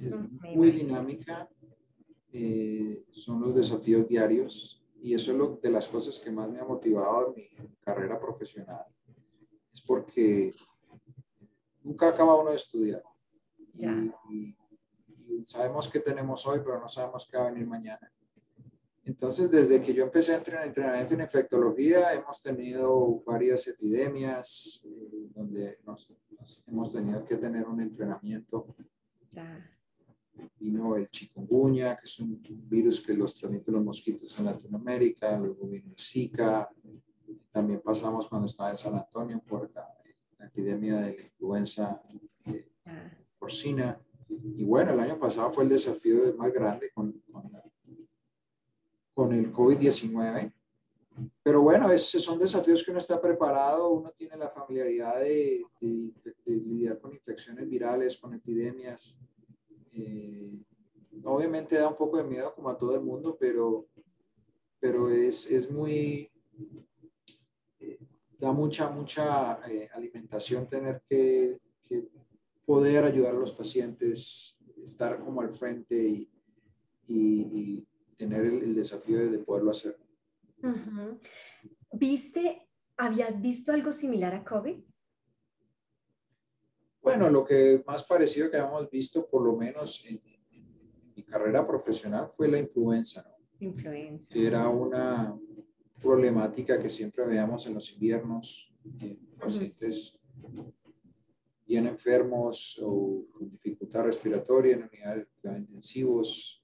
es 0.00 0.12
muy 0.56 0.72
dinámica, 0.72 1.48
eh, 2.32 3.04
son 3.10 3.42
los 3.42 3.54
desafíos 3.54 4.08
diarios 4.08 4.84
y 5.00 5.14
eso 5.14 5.30
es 5.30 5.38
lo 5.38 5.60
de 5.62 5.70
las 5.70 5.86
cosas 5.86 6.18
que 6.18 6.32
más 6.32 6.50
me 6.50 6.58
ha 6.58 6.64
motivado 6.64 7.28
en 7.28 7.34
mi 7.36 7.76
carrera 7.78 8.18
profesional. 8.18 8.84
Es 9.72 9.80
porque 9.80 10.52
nunca 11.80 12.08
acaba 12.08 12.34
uno 12.34 12.50
de 12.50 12.56
estudiar. 12.56 13.04
Y, 13.76 14.56
sabemos 15.44 15.88
que 15.88 16.00
tenemos 16.00 16.46
hoy, 16.46 16.60
pero 16.64 16.80
no 16.80 16.88
sabemos 16.88 17.28
qué 17.30 17.36
va 17.36 17.48
a 17.48 17.50
venir 17.50 17.66
mañana. 17.66 18.10
Entonces, 19.04 19.50
desde 19.50 19.82
que 19.82 19.92
yo 19.92 20.04
empecé 20.04 20.32
a 20.32 20.38
entrenar 20.38 20.66
entrenamiento 20.66 21.14
en 21.14 21.20
infectología, 21.20 22.14
hemos 22.14 22.40
tenido 22.40 23.22
varias 23.26 23.66
epidemias 23.68 24.86
eh, 24.86 25.28
donde 25.34 25.78
nos, 25.84 26.10
hemos 26.66 26.92
tenido 26.92 27.24
que 27.24 27.36
tener 27.36 27.66
un 27.66 27.82
entrenamiento. 27.82 28.74
Ya. 29.30 29.70
Vino 30.58 30.96
el 30.96 31.10
chikungunya, 31.10 31.96
que 31.96 32.06
es 32.06 32.18
un, 32.18 32.40
virus 32.66 33.00
que 33.00 33.12
los 33.12 33.34
transmiten 33.34 33.74
los 33.74 33.84
mosquitos 33.84 34.38
en 34.38 34.46
Latinoamérica, 34.46 35.38
luego 35.38 35.68
vino 35.68 35.90
el 35.90 35.98
Zika, 35.98 36.70
también 37.54 37.80
pasamos 37.80 38.26
cuando 38.26 38.46
estaba 38.46 38.70
en 38.70 38.76
San 38.76 38.96
Antonio 38.96 39.40
por 39.46 39.70
la, 39.72 39.88
epidemia 40.40 40.96
de 40.96 41.16
la 41.16 41.22
influenza 41.22 42.02
porcina. 43.44 44.00
Y 44.56 44.64
bueno, 44.64 44.92
el 44.92 45.00
año 45.00 45.18
pasado 45.18 45.52
fue 45.52 45.64
el 45.64 45.70
desafío 45.70 46.34
más 46.34 46.50
grande 46.50 46.90
con, 46.94 47.12
con, 47.30 47.52
con 49.12 49.32
el 49.34 49.52
COVID-19. 49.52 50.50
Pero 51.42 51.60
bueno, 51.60 51.90
esos 51.90 52.22
son 52.22 52.38
desafíos 52.38 52.82
que 52.82 52.90
uno 52.90 52.98
está 52.98 53.20
preparado, 53.20 53.90
uno 53.90 54.10
tiene 54.12 54.36
la 54.38 54.48
familiaridad 54.48 55.20
de, 55.20 55.62
de, 55.78 56.34
lidiar 56.46 56.98
con 56.98 57.12
infecciones 57.12 57.68
virales, 57.68 58.16
con 58.16 58.32
epidemias. 58.32 59.18
Eh, 59.92 60.58
obviamente 61.24 61.76
da 61.76 61.88
un 61.88 61.96
poco 61.96 62.16
de 62.16 62.24
miedo 62.24 62.52
como 62.54 62.70
a 62.70 62.78
todo 62.78 62.94
el 62.94 63.02
mundo, 63.02 63.36
pero, 63.38 63.86
pero 64.80 65.10
es, 65.10 65.50
es 65.50 65.70
muy, 65.70 66.30
eh, 67.78 67.98
da 68.38 68.52
mucha, 68.52 68.88
mucha 68.88 69.60
eh, 69.68 69.88
alimentación 69.92 70.66
tener 70.66 71.02
que, 71.06 71.60
poder 72.64 73.04
ayudar 73.04 73.34
a 73.34 73.38
los 73.38 73.52
pacientes, 73.52 74.58
estar 74.82 75.18
como 75.18 75.40
al 75.40 75.52
frente 75.52 75.96
y, 75.96 76.30
y 77.06 77.86
tener 78.16 78.44
el, 78.44 78.74
desafío 78.74 79.30
de, 79.30 79.38
poderlo 79.38 79.70
hacer. 79.70 79.98
¿Viste, 81.92 82.68
habías 82.96 83.40
visto 83.40 83.72
algo 83.72 83.92
similar 83.92 84.34
a 84.34 84.44
COVID? 84.44 84.82
Bueno, 87.02 87.28
lo 87.28 87.44
que 87.44 87.82
más 87.86 88.02
parecido 88.04 88.50
que 88.50 88.56
habíamos 88.56 88.90
visto, 88.90 89.28
por 89.28 89.44
lo 89.44 89.56
menos 89.56 90.04
en, 90.06 90.20
mi 91.16 91.22
carrera 91.22 91.64
profesional, 91.64 92.28
fue 92.28 92.48
la 92.48 92.58
influenza. 92.58 93.24
Influenza. 93.60 94.34
Era 94.34 94.68
una 94.68 95.38
problemática 96.00 96.80
que 96.80 96.90
siempre 96.90 97.24
veíamos 97.24 97.66
en 97.66 97.74
los 97.74 97.92
inviernos, 97.92 98.74
en 98.98 99.16
pacientes 99.38 100.18
bien 101.74 101.86
enfermos 101.88 102.78
o 102.80 103.26
con 103.32 103.50
dificultad 103.50 104.04
respiratoria 104.04 104.74
en 104.74 104.84
unidades 104.84 105.26
de 105.42 105.58
intensivos, 105.58 106.62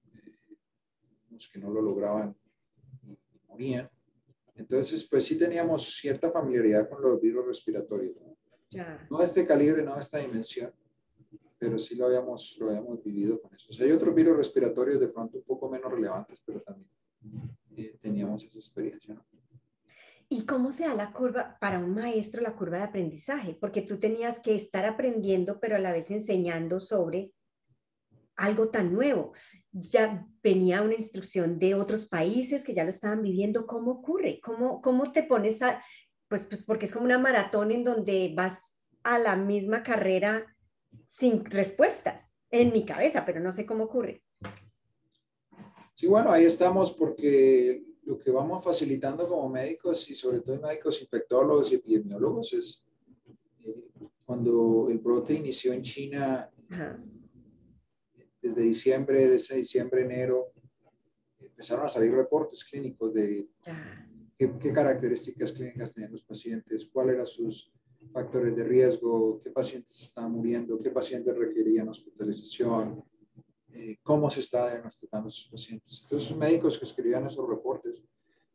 que 1.53 1.59
no 1.59 1.71
lo 1.71 1.81
lograban 1.81 2.37
y 3.03 3.19
morían. 3.49 3.91
Entonces, 4.55 5.07
pues 5.11 5.25
sí 5.25 5.37
teníamos 5.39 5.97
cierta 5.99 6.31
familiaridad 6.31 6.89
con 6.89 7.03
los 7.03 7.21
virus 7.21 7.47
respiratorios. 7.47 8.15
¿no? 8.21 8.37
no 9.11 9.19
de 9.19 9.25
este 9.25 9.47
calibre, 9.47 9.83
no 9.83 9.95
de 9.95 10.01
esta 10.01 10.19
dimensión, 10.19 10.73
pero 11.59 11.79
sí 11.79 11.97
lo 11.97 12.07
habíamos, 12.07 12.57
lo 12.61 12.69
habíamos 12.69 13.03
vivido 13.03 13.41
con 13.41 13.53
eso. 13.55 13.69
O 13.71 13.73
sea, 13.73 13.87
hay 13.87 13.93
otros 13.93 14.15
virus 14.15 14.37
respiratorios 14.37 15.01
de 15.01 15.09
pronto 15.09 15.39
un 15.39 15.45
poco 15.45 15.69
menos 15.69 15.91
relevantes, 15.91 16.41
pero 16.45 16.61
también 16.61 16.89
eh, 17.77 17.97
teníamos 18.01 18.45
esa 18.45 18.59
experiencia. 18.59 19.15
¿no? 19.15 19.25
¿Y 20.33 20.47
cómo 20.47 20.71
se 20.71 20.85
da 20.85 20.95
la 20.95 21.13
curva 21.13 21.59
para 21.61 21.81
un 21.81 21.93
maestro, 21.93 22.41
la 22.41 22.55
curva 22.55 22.79
de 22.79 22.85
aprendizaje? 22.85 23.59
Porque 23.61 23.83
tú 23.83 23.99
tenías 23.99 24.39
que 24.39 24.55
estar 24.55 24.87
aprendiendo, 24.87 25.59
pero 25.59 25.75
a 25.75 25.81
la 25.81 25.91
vez 25.91 26.13
enseñando 26.13 26.79
sobre 26.79 27.33
algo 28.37 28.69
tan 28.69 28.95
nuevo 28.95 29.33
ya 29.73 30.25
venía 30.41 30.83
una 30.83 30.95
instrucción 30.95 31.59
de 31.59 31.75
otros 31.75 32.07
países 32.09 32.65
que 32.65 32.75
ya 32.75 32.85
lo 32.85 32.91
estaban 32.91 33.23
viviendo. 33.23 33.67
¿Cómo 33.67 33.91
ocurre? 33.91 34.41
¿Cómo, 34.41 34.81
cómo 34.81 35.11
te 35.11 35.25
pones 35.25 35.61
a...? 35.63 35.83
Pues, 36.29 36.43
pues 36.43 36.63
porque 36.65 36.87
es 36.87 36.93
como 36.93 37.07
una 37.07 37.19
maratón 37.19 37.73
en 37.73 37.83
donde 37.83 38.33
vas 38.33 38.73
a 39.03 39.19
la 39.19 39.35
misma 39.35 39.83
carrera 39.83 40.47
sin 41.09 41.45
respuestas 41.45 42.33
en 42.51 42.73
mi 42.73 42.85
cabeza, 42.85 43.25
pero 43.27 43.41
no 43.41 43.51
sé 43.51 43.67
cómo 43.67 43.85
ocurre. 43.85 44.23
Sí, 45.95 46.07
bueno, 46.07 46.31
ahí 46.31 46.45
estamos 46.45 46.93
porque 46.93 47.90
lo 48.11 48.19
que 48.19 48.33
vamos 48.33 48.65
facilitando 48.65 49.29
como 49.29 49.49
médicos 49.49 50.11
y 50.11 50.17
sobre 50.17 50.41
todo 50.41 50.61
médicos 50.61 51.01
infectólogos 51.01 51.71
y 51.71 51.77
epidemiólogos 51.77 52.53
es 52.55 52.85
eh, 53.65 53.89
cuando 54.27 54.89
el 54.91 54.99
brote 54.99 55.35
inició 55.35 55.73
en 55.73 55.83
China, 55.83 56.51
desde 58.43 58.63
diciembre, 58.63 59.29
desde 59.29 59.57
diciembre, 59.57 60.03
enero, 60.03 60.53
empezaron 61.39 61.87
a 61.87 61.89
salir 61.89 62.13
reportes 62.13 62.65
clínicos 62.65 63.15
de 63.15 63.49
qué, 64.37 64.73
características 64.73 65.53
clínicas 65.53 65.95
tenían 65.95 66.11
los 66.11 66.25
pacientes, 66.25 66.87
cuáles 66.93 67.15
eran 67.15 67.27
sus 67.27 67.73
factores 68.13 68.57
de 68.57 68.65
riesgo, 68.65 69.41
qué 69.41 69.51
pacientes 69.51 70.03
estaban 70.03 70.33
muriendo, 70.33 70.81
qué 70.83 70.91
pacientes 70.91 71.37
requerían 71.37 71.89
hospitalización, 71.89 73.05
eh, 73.73 73.99
cómo 74.03 74.29
se 74.29 74.41
está 74.41 74.69
diagnosticando 74.69 75.29
a 75.29 75.31
sus 75.31 75.49
pacientes. 75.49 76.01
Entonces, 76.03 76.31
los 76.31 76.39
médicos 76.39 76.79
que 76.79 76.85
escribían 76.85 77.27
esos 77.27 77.49
reportes 77.49 77.70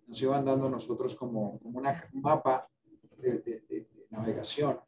nos 0.07 0.21
iban 0.21 0.45
dando 0.45 0.69
nosotros 0.69 1.15
como, 1.15 1.59
como 1.59 1.79
un 1.79 2.21
mapa 2.21 2.69
de, 3.17 3.39
de 3.39 3.87
navegación 4.09 4.79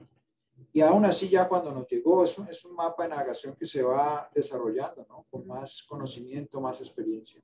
y 0.74 0.82
aún 0.82 1.06
así 1.06 1.30
ya 1.30 1.48
cuando 1.48 1.72
nos 1.72 1.88
llegó, 1.88 2.24
es 2.24 2.38
un, 2.38 2.48
es 2.48 2.64
un 2.66 2.76
mapa 2.76 3.04
de 3.04 3.10
navegación 3.10 3.56
que 3.56 3.66
se 3.66 3.84
va 3.84 4.30
desarrollando, 4.34 5.06
¿no? 5.08 5.26
Con 5.30 5.48
más 5.48 5.84
conocimiento, 5.84 6.60
más 6.62 6.80
experiencia. 6.82 7.42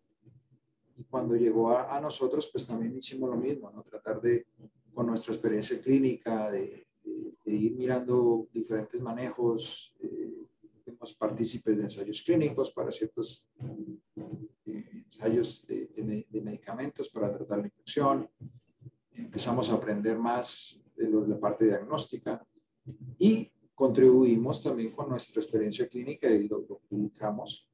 Y 0.97 1.03
cuando 1.05 1.35
llegó 1.35 1.71
a, 1.71 1.95
a 1.95 2.01
nosotros, 2.01 2.49
pues 2.51 2.67
también 2.67 2.95
hicimos 2.95 3.29
lo 3.29 3.37
mismo, 3.37 3.71
¿no? 3.71 3.83
Tratar 3.83 4.21
de, 4.21 4.47
con 4.93 5.07
nuestra 5.07 5.33
experiencia 5.33 5.79
clínica, 5.81 6.51
de, 6.51 6.87
de, 7.03 7.51
ir 7.51 7.75
mirando 7.75 8.47
diferentes 8.51 8.99
manejos, 9.01 9.95
eh, 9.99 10.45
fuimos 10.83 11.13
partícipes 11.13 11.77
de 11.77 11.83
ensayos 11.83 12.21
clínicos 12.21 12.71
para 12.71 12.91
ciertos 12.91 13.47
eh, 14.65 15.03
ensayos 15.05 15.65
de, 15.67 15.82
de, 16.07 16.41
medicamentos 16.41 17.09
para 17.09 17.31
tratar 17.31 17.59
la 17.59 17.67
infección. 17.67 18.29
Empezamos 19.11 19.69
a 19.69 19.75
aprender 19.75 20.17
más 20.17 20.83
de, 20.95 21.09
lo, 21.09 21.21
de 21.21 21.29
la 21.29 21.39
parte 21.39 21.65
diagnóstica 21.65 22.45
y 23.17 23.51
contribuimos 23.73 24.61
también 24.61 24.91
con 24.91 25.09
nuestra 25.09 25.41
experiencia 25.41 25.87
clínica 25.87 26.29
y 26.29 26.47
lo, 26.47 26.65
publicamos. 26.89 27.67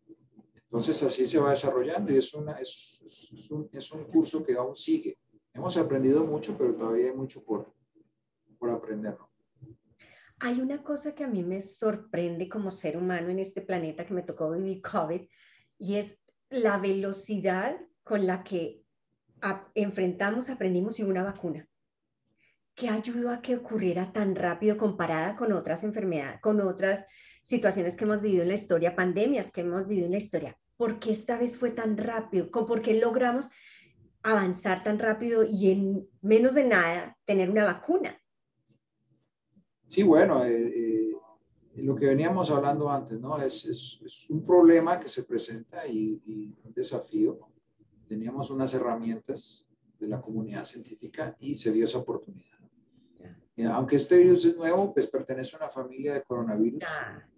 Entonces 0.56 1.02
así 1.04 1.28
se 1.28 1.40
va 1.40 1.50
desarrollando 1.52 2.14
y 2.14 2.18
es, 2.18 2.34
una, 2.34 2.54
es, 2.60 3.02
es, 3.06 3.52
un, 3.52 3.70
es, 3.72 3.92
un, 3.92 4.04
curso 4.06 4.44
que 4.44 4.54
aún 4.54 4.76
sigue. 4.76 5.18
Hemos 5.54 5.76
aprendido 5.78 6.24
mucho, 6.24 6.56
pero 6.58 6.76
todavía 6.76 7.08
hay 7.10 7.16
mucho 7.16 7.44
por, 7.44 7.74
por 8.58 8.70
aprender. 8.70 9.18
Hay 10.42 10.62
una 10.62 10.82
cosa 10.84 11.14
que 11.14 11.24
a 11.24 11.28
mí 11.28 11.44
me 11.44 11.62
sorprende 11.62 12.48
como 12.48 12.72
ser 12.72 12.96
humano 12.98 13.30
en 13.30 13.40
este 13.40 13.62
planeta 13.62 14.06
que 14.06 14.14
me 14.14 14.22
tocó 14.22 14.52
vivir 14.52 14.82
COVID 14.82 15.22
y 15.80 15.96
es 15.96 16.18
la 16.50 16.78
velocidad 16.78 17.78
con 18.10 18.26
la 18.26 18.44
que 18.44 18.84
enfrentamos, 19.76 20.50
aprendimos 20.50 21.00
y 21.00 21.04
una 21.04 21.24
vacuna. 21.24 21.70
¿qué 22.80 22.88
ayudó 22.88 23.30
a 23.30 23.42
que 23.42 23.58
ocurriera 23.58 24.14
tan 24.14 24.36
rápido 24.36 24.78
comparada 24.78 25.36
con 25.36 25.52
otras 25.52 25.84
enfermedades, 25.84 26.40
con 26.40 26.62
otras 26.62 27.06
situaciones 27.44 27.98
que 27.98 28.06
hemos 28.06 28.22
vivido 28.22 28.44
en 28.44 28.48
la 28.48 28.54
historia, 28.54 28.96
pandemias 28.96 29.52
que 29.52 29.62
hemos 29.62 29.86
vivido 29.86 30.06
en 30.06 30.14
la 30.14 30.18
historia? 30.18 30.58
¿Por 30.78 30.98
qué 30.98 31.12
esta 31.12 31.38
vez 31.38 31.58
fue 31.58 31.72
tan 31.72 31.98
rápido? 31.98 32.50
¿Por 32.50 32.82
qué 32.82 32.94
logramos 32.94 33.50
avanzar 34.24 34.82
tan 34.82 34.98
rápido 34.98 35.44
y 35.44 35.72
en 35.72 36.08
menos 36.22 36.54
de 36.54 36.64
nada 36.64 37.18
tener 37.26 37.50
una 37.50 37.66
vacuna? 37.66 38.18
Sí, 39.86 40.04
bueno, 40.04 40.46
eh, 40.46 40.72
eh, 40.74 41.12
lo 41.76 41.98
que 41.98 42.06
veníamos 42.06 42.50
hablando 42.50 42.90
antes, 42.90 43.20
¿no? 43.20 43.42
Es, 43.42 43.66
es, 43.66 44.30
un 44.30 44.46
problema 44.46 45.00
que 45.00 45.10
se 45.10 45.24
presenta 45.24 45.86
y, 45.86 46.22
y 46.26 46.56
un 46.64 46.74
desafío. 46.74 47.50
Teníamos 48.10 48.50
unas 48.50 48.74
herramientas 48.74 49.68
de 50.00 50.08
la 50.08 50.20
comunidad 50.20 50.66
científica 50.66 51.38
y 51.40 51.54
se 51.54 51.72
dio 51.72 51.86
esa 51.86 52.00
oportunidad. 52.00 52.58
Aunque 53.68 53.98
este 53.98 54.18
virus 54.18 54.46
es 54.46 54.58
nuevo, 54.58 54.92
pues 54.94 55.06
pertenece 55.08 55.56
a 55.56 55.60
una 55.60 55.70
familia 55.70 56.16
de 56.16 56.24
coronavirus, 56.24 56.84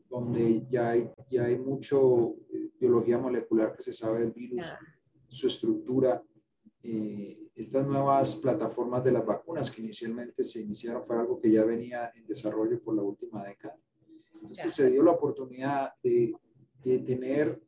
donde 0.10 0.66
ya 0.70 0.92
hay, 0.92 1.10
ya 1.30 1.46
hay 1.46 1.58
mucho 1.58 2.36
eh, 2.54 2.70
biología 2.80 3.18
molecular 3.18 3.76
que 3.76 3.82
se 3.82 3.92
sabe 3.92 4.20
del 4.22 4.32
virus, 4.32 4.66
su 5.28 5.48
estructura, 5.48 6.24
eh, 6.84 7.50
estas 7.56 7.86
nuevas 7.86 8.36
plataformas 8.36 9.04
de 9.04 9.12
las 9.12 9.26
vacunas 9.26 9.70
que 9.70 9.82
inicialmente 9.82 10.44
se 10.44 10.62
iniciaron 10.62 11.04
fue 11.04 11.18
algo 11.18 11.40
que 11.40 11.52
ya 11.52 11.66
venía 11.66 12.12
en 12.16 12.26
desarrollo 12.26 12.82
por 12.82 12.96
la 12.96 13.02
última 13.02 13.44
década. 13.44 13.78
Entonces 14.34 14.74
se 14.74 14.90
dio 14.90 15.04
la 15.04 15.12
oportunidad 15.12 15.94
de, 16.02 16.34
de 16.84 17.00
tener 17.00 17.62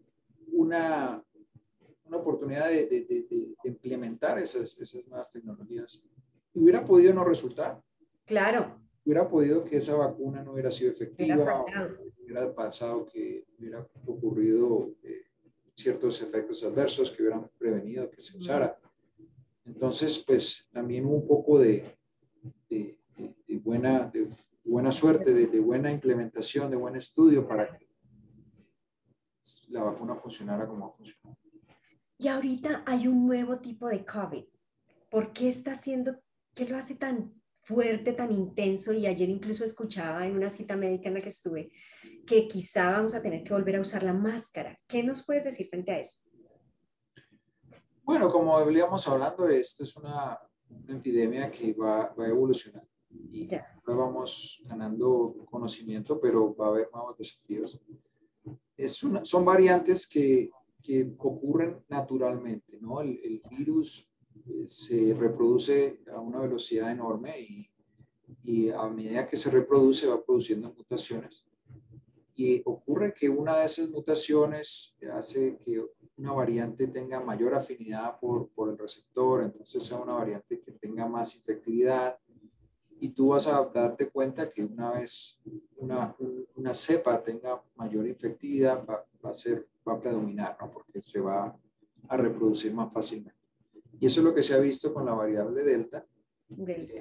una, 0.51 1.23
una 2.13 2.21
oportunidad 2.21 2.69
de, 2.69 2.85
de, 2.85 3.25
de 3.29 3.69
implementar 3.69 4.37
esas, 4.37 4.77
esas, 4.79 5.05
nuevas 5.07 5.31
tecnologías. 5.31 6.05
Y 6.53 6.59
hubiera 6.59 6.85
podido 6.85 7.13
no 7.13 7.25
resultar. 7.25 7.81
Claro. 8.25 8.79
Hubiera 9.03 9.27
podido 9.27 9.63
que 9.63 9.77
esa 9.77 9.95
vacuna 9.95 10.43
no 10.43 10.53
hubiera 10.53 10.71
sido 10.71 10.91
efectiva, 10.91 11.35
hubiera, 11.35 11.97
hubiera 12.23 12.55
pasado 12.55 13.05
que 13.05 13.45
hubiera 13.57 13.85
ocurrido 14.05 14.91
eh, 15.03 15.23
ciertos 15.75 16.21
efectos 16.21 16.63
adversos 16.63 17.11
que 17.11 17.23
hubieran 17.23 17.49
prevenido 17.57 18.09
que 18.09 18.21
se 18.21 18.37
usara. 18.37 18.79
Entonces, 19.65 20.19
pues 20.19 20.69
también 20.71 21.05
un 21.05 21.27
poco 21.27 21.59
de, 21.59 21.83
de, 22.69 22.97
de 23.17 23.57
buena, 23.57 24.05
de 24.05 24.29
buena 24.63 24.91
suerte, 24.91 25.33
de, 25.33 25.59
buena 25.59 25.91
implementación, 25.91 26.69
de 26.69 26.77
buen 26.77 26.95
estudio 26.95 27.47
para 27.47 27.77
que 27.77 27.87
la 29.69 29.83
vacuna 29.83 30.15
funcionara 30.15 30.67
como 30.67 30.85
ha 30.85 30.91
funcionado. 30.91 31.37
Y 32.23 32.29
ahorita 32.29 32.83
hay 32.85 33.05
un 33.09 33.27
nuevo 33.27 33.57
tipo 33.59 33.89
de 33.89 34.05
COVID. 34.05 34.45
¿Por 35.11 35.33
qué 35.33 35.49
está 35.49 35.73
haciendo, 35.73 36.15
qué 36.55 36.65
lo 36.65 36.77
hace 36.77 36.95
tan 36.95 37.33
fuerte, 37.63 38.13
tan 38.13 38.31
intenso? 38.31 38.93
Y 38.93 39.07
ayer 39.07 39.27
incluso 39.27 39.65
escuchaba 39.65 40.25
en 40.25 40.37
una 40.37 40.49
cita 40.49 40.77
médica 40.77 41.09
en 41.09 41.15
la 41.15 41.21
que 41.21 41.27
estuve 41.27 41.73
que 42.25 42.47
quizá 42.47 42.91
vamos 42.91 43.13
a 43.13 43.21
tener 43.21 43.43
que 43.43 43.53
volver 43.53 43.75
a 43.75 43.81
usar 43.81 44.03
la 44.03 44.13
máscara. 44.13 44.79
¿Qué 44.87 45.03
nos 45.03 45.25
puedes 45.25 45.43
decir 45.43 45.67
frente 45.67 45.91
a 45.91 45.99
eso? 45.99 46.21
Bueno, 48.03 48.29
como 48.29 48.65
veníamos 48.65 49.05
hablando, 49.09 49.49
esto 49.49 49.83
es 49.83 49.93
una, 49.97 50.39
una 50.69 50.95
epidemia 50.95 51.51
que 51.51 51.73
va, 51.73 52.13
va 52.17 52.23
a 52.23 52.29
evolucionar 52.29 52.87
y 53.09 53.47
ya. 53.47 53.67
vamos 53.85 54.63
ganando 54.63 55.45
conocimiento, 55.51 56.21
pero 56.21 56.55
va 56.55 56.67
a 56.67 56.69
haber 56.69 56.89
nuevos 56.89 57.17
desafíos. 57.17 57.81
Es 58.77 59.03
una, 59.03 59.25
son 59.25 59.43
variantes 59.43 60.07
que, 60.07 60.49
que 60.83 61.15
ocurren 61.17 61.83
naturalmente, 61.87 62.77
¿no? 62.79 63.01
El, 63.01 63.19
el 63.23 63.41
virus 63.49 64.07
eh, 64.47 64.67
se 64.67 65.13
reproduce 65.13 66.01
a 66.13 66.19
una 66.19 66.39
velocidad 66.39 66.91
enorme 66.91 67.39
y, 67.39 67.71
y 68.43 68.69
a 68.69 68.83
medida 68.89 69.27
que 69.27 69.37
se 69.37 69.49
reproduce 69.49 70.07
va 70.07 70.23
produciendo 70.23 70.73
mutaciones. 70.73 71.45
Y 72.35 72.61
ocurre 72.65 73.13
que 73.13 73.29
una 73.29 73.57
de 73.57 73.65
esas 73.65 73.89
mutaciones 73.89 74.95
hace 75.13 75.57
que 75.63 75.81
una 76.17 76.33
variante 76.33 76.87
tenga 76.87 77.19
mayor 77.19 77.53
afinidad 77.53 78.19
por, 78.19 78.49
por 78.49 78.69
el 78.69 78.77
receptor, 78.77 79.43
entonces 79.43 79.83
sea 79.83 79.97
una 79.97 80.13
variante 80.13 80.59
que 80.59 80.71
tenga 80.73 81.07
más 81.07 81.35
efectividad 81.35 82.17
y 82.99 83.09
tú 83.09 83.29
vas 83.29 83.47
a 83.47 83.63
darte 83.65 84.09
cuenta 84.09 84.49
que 84.49 84.63
una 84.63 84.91
vez 84.91 85.41
una, 85.77 86.15
una 86.55 86.73
cepa 86.73 87.21
tenga 87.23 87.61
mayor 87.75 88.07
efectividad 88.07 88.85
va, 88.85 89.05
va, 89.23 89.29
a 89.29 89.33
ser, 89.33 89.67
va 89.87 89.93
a 89.93 89.99
predominar, 89.99 90.57
¿no? 90.59 90.71
porque 90.71 91.01
se 91.01 91.19
va 91.19 91.57
a 92.07 92.17
reproducir 92.17 92.73
más 92.73 92.91
fácilmente. 92.93 93.39
Y 93.99 94.05
eso 94.07 94.19
es 94.19 94.25
lo 94.25 94.33
que 94.33 94.43
se 94.43 94.53
ha 94.53 94.59
visto 94.59 94.93
con 94.93 95.05
la 95.05 95.13
variable 95.13 95.63
delta. 95.63 96.05
delta. 96.47 96.93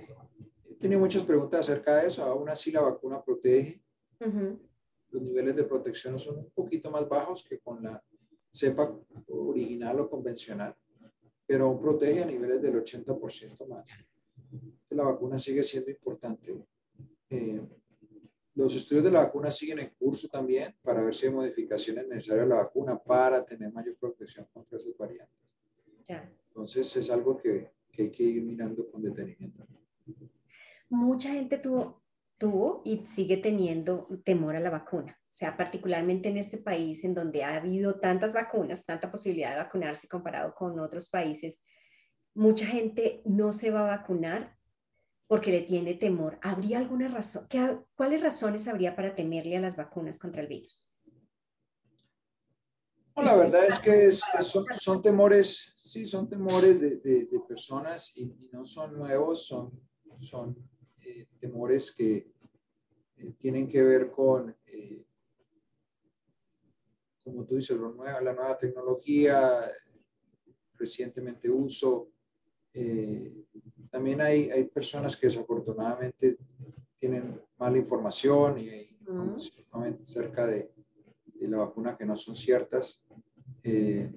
He 0.71 0.75
tenido 0.75 1.01
muchas 1.01 1.25
preguntas 1.25 1.61
acerca 1.61 1.97
de 1.97 2.07
eso. 2.07 2.23
Aún 2.25 2.49
así 2.49 2.71
la 2.71 2.81
vacuna 2.81 3.23
protege. 3.23 3.83
Uh 4.21 4.25
-huh. 4.25 4.59
Los 5.11 5.23
niveles 5.23 5.57
de 5.57 5.65
protección 5.65 6.19
son 6.19 6.39
un 6.39 6.51
poquito 6.51 6.91
más 6.91 7.09
bajos 7.09 7.45
que 7.45 7.59
con 7.59 7.83
la 7.83 8.03
cepa 8.53 8.95
original 9.29 10.01
o 10.01 10.11
convencional, 10.11 10.75
pero 11.47 11.79
protege 11.81 12.23
a 12.23 12.27
niveles 12.27 12.61
del 12.61 12.77
80% 12.77 13.67
más. 13.67 13.91
La 14.91 15.05
vacuna 15.05 15.39
sigue 15.39 15.65
siendo 15.65 15.91
importante. 15.91 16.55
Eh, 17.31 17.61
los 18.55 18.75
estudios 18.75 19.05
de 19.05 19.11
la 19.11 19.25
vacuna 19.25 19.51
siguen 19.51 19.79
en 19.79 19.91
curso 19.99 20.29
también 20.29 20.75
para 20.83 21.03
ver 21.03 21.15
si 21.15 21.27
hay 21.27 21.33
modificaciones 21.33 22.07
necesarias 22.07 22.47
a 22.47 22.49
la 22.49 22.57
vacuna 22.57 22.99
para 22.99 23.45
tener 23.45 23.73
mayor 23.73 23.97
protección 23.97 24.47
contra 24.53 24.77
esas 24.77 24.97
variantes. 24.97 25.39
Ya. 26.07 26.31
Entonces 26.49 26.95
es 26.97 27.11
algo 27.11 27.37
que, 27.37 27.71
que 27.91 28.03
hay 28.03 28.11
que 28.11 28.23
ir 28.23 28.43
mirando 28.43 28.91
con 28.91 29.03
detenimiento. 29.03 29.67
Mucha 30.91 31.31
gente 31.31 31.57
tuvo, 31.57 32.03
tuvo 32.37 32.83
y 32.85 33.07
sigue 33.07 33.39
teniendo 33.39 34.09
temor 34.25 34.57
a 34.57 34.61
la 34.61 34.69
vacuna. 34.69 35.19
O 35.23 35.35
sea, 35.35 35.57
particularmente 35.57 36.29
en 36.29 36.37
este 36.37 36.59
país 36.59 37.05
en 37.05 37.15
donde 37.15 37.43
ha 37.43 37.55
habido 37.55 37.99
tantas 38.01 38.35
vacunas, 38.35 38.85
tanta 38.85 39.11
posibilidad 39.11 39.53
de 39.53 39.63
vacunarse 39.63 40.07
comparado 40.07 40.55
con 40.55 40.79
otros 40.79 41.09
países, 41.09 41.65
mucha 42.35 42.67
gente 42.67 43.23
no 43.25 43.53
se 43.53 43.71
va 43.71 43.81
a 43.81 43.97
vacunar 43.97 44.59
porque 45.27 45.51
le 45.51 45.63
tiene 45.63 45.95
temor. 45.95 46.39
¿Habría 46.43 46.79
alguna 46.79 47.09
razón? 47.09 47.47
¿Qué, 47.49 47.79
¿Cuáles 47.95 48.23
razones 48.23 48.69
habría 48.69 48.95
para 48.95 49.15
temerle 49.15 49.57
a 49.57 49.61
las 49.61 49.77
vacunas 49.77 50.19
contra 50.19 50.43
el 50.43 50.49
virus? 50.49 50.89
No, 53.17 53.23
la 53.23 53.37
verdad 53.37 53.67
es 53.67 53.79
que 53.79 54.07
es, 54.07 54.23
es, 54.39 54.47
son, 54.47 54.65
son, 54.73 55.03
temores, 55.03 55.75
sí, 55.77 56.07
son 56.07 56.29
temores 56.29 56.81
de, 56.81 56.97
de, 56.97 57.27
de 57.27 57.41
personas 57.41 58.17
y, 58.17 58.23
y, 58.23 58.49
no 58.51 58.65
son 58.65 58.97
nuevos, 58.97 59.47
son, 59.47 59.71
son 60.19 60.57
eh, 61.01 61.27
temores 61.39 61.95
que 61.95 62.33
eh, 63.17 63.33
tienen 63.39 63.69
que 63.69 63.83
ver 63.83 64.11
con 64.11 64.57
eh, 64.67 65.05
como 67.23 67.45
tú 67.45 67.57
dices, 67.57 67.79
nueva, 67.79 68.21
la 68.21 68.33
nueva 68.33 68.59
tecnología, 68.59 69.71
recientemente 70.75 71.49
uso. 71.49 72.11
También 73.93 74.23
hay, 74.23 74.51
hay 74.51 74.65
personas 74.65 75.19
que 75.19 75.27
desafortunadamente 75.27 76.39
tienen 76.99 77.39
mala 77.59 77.77
información 77.77 78.59
y 78.59 78.71
hay 78.71 78.97
información 78.99 79.67
uh 79.73 79.79
-huh. 79.79 80.05
cerca 80.05 80.47
de, 80.47 80.73
de, 81.27 81.49
la 81.49 81.59
vacuna 81.59 81.95
que 81.95 82.07
no 82.07 82.17
son 82.17 82.35
ciertas. 82.35 83.05
Eh, 83.63 84.11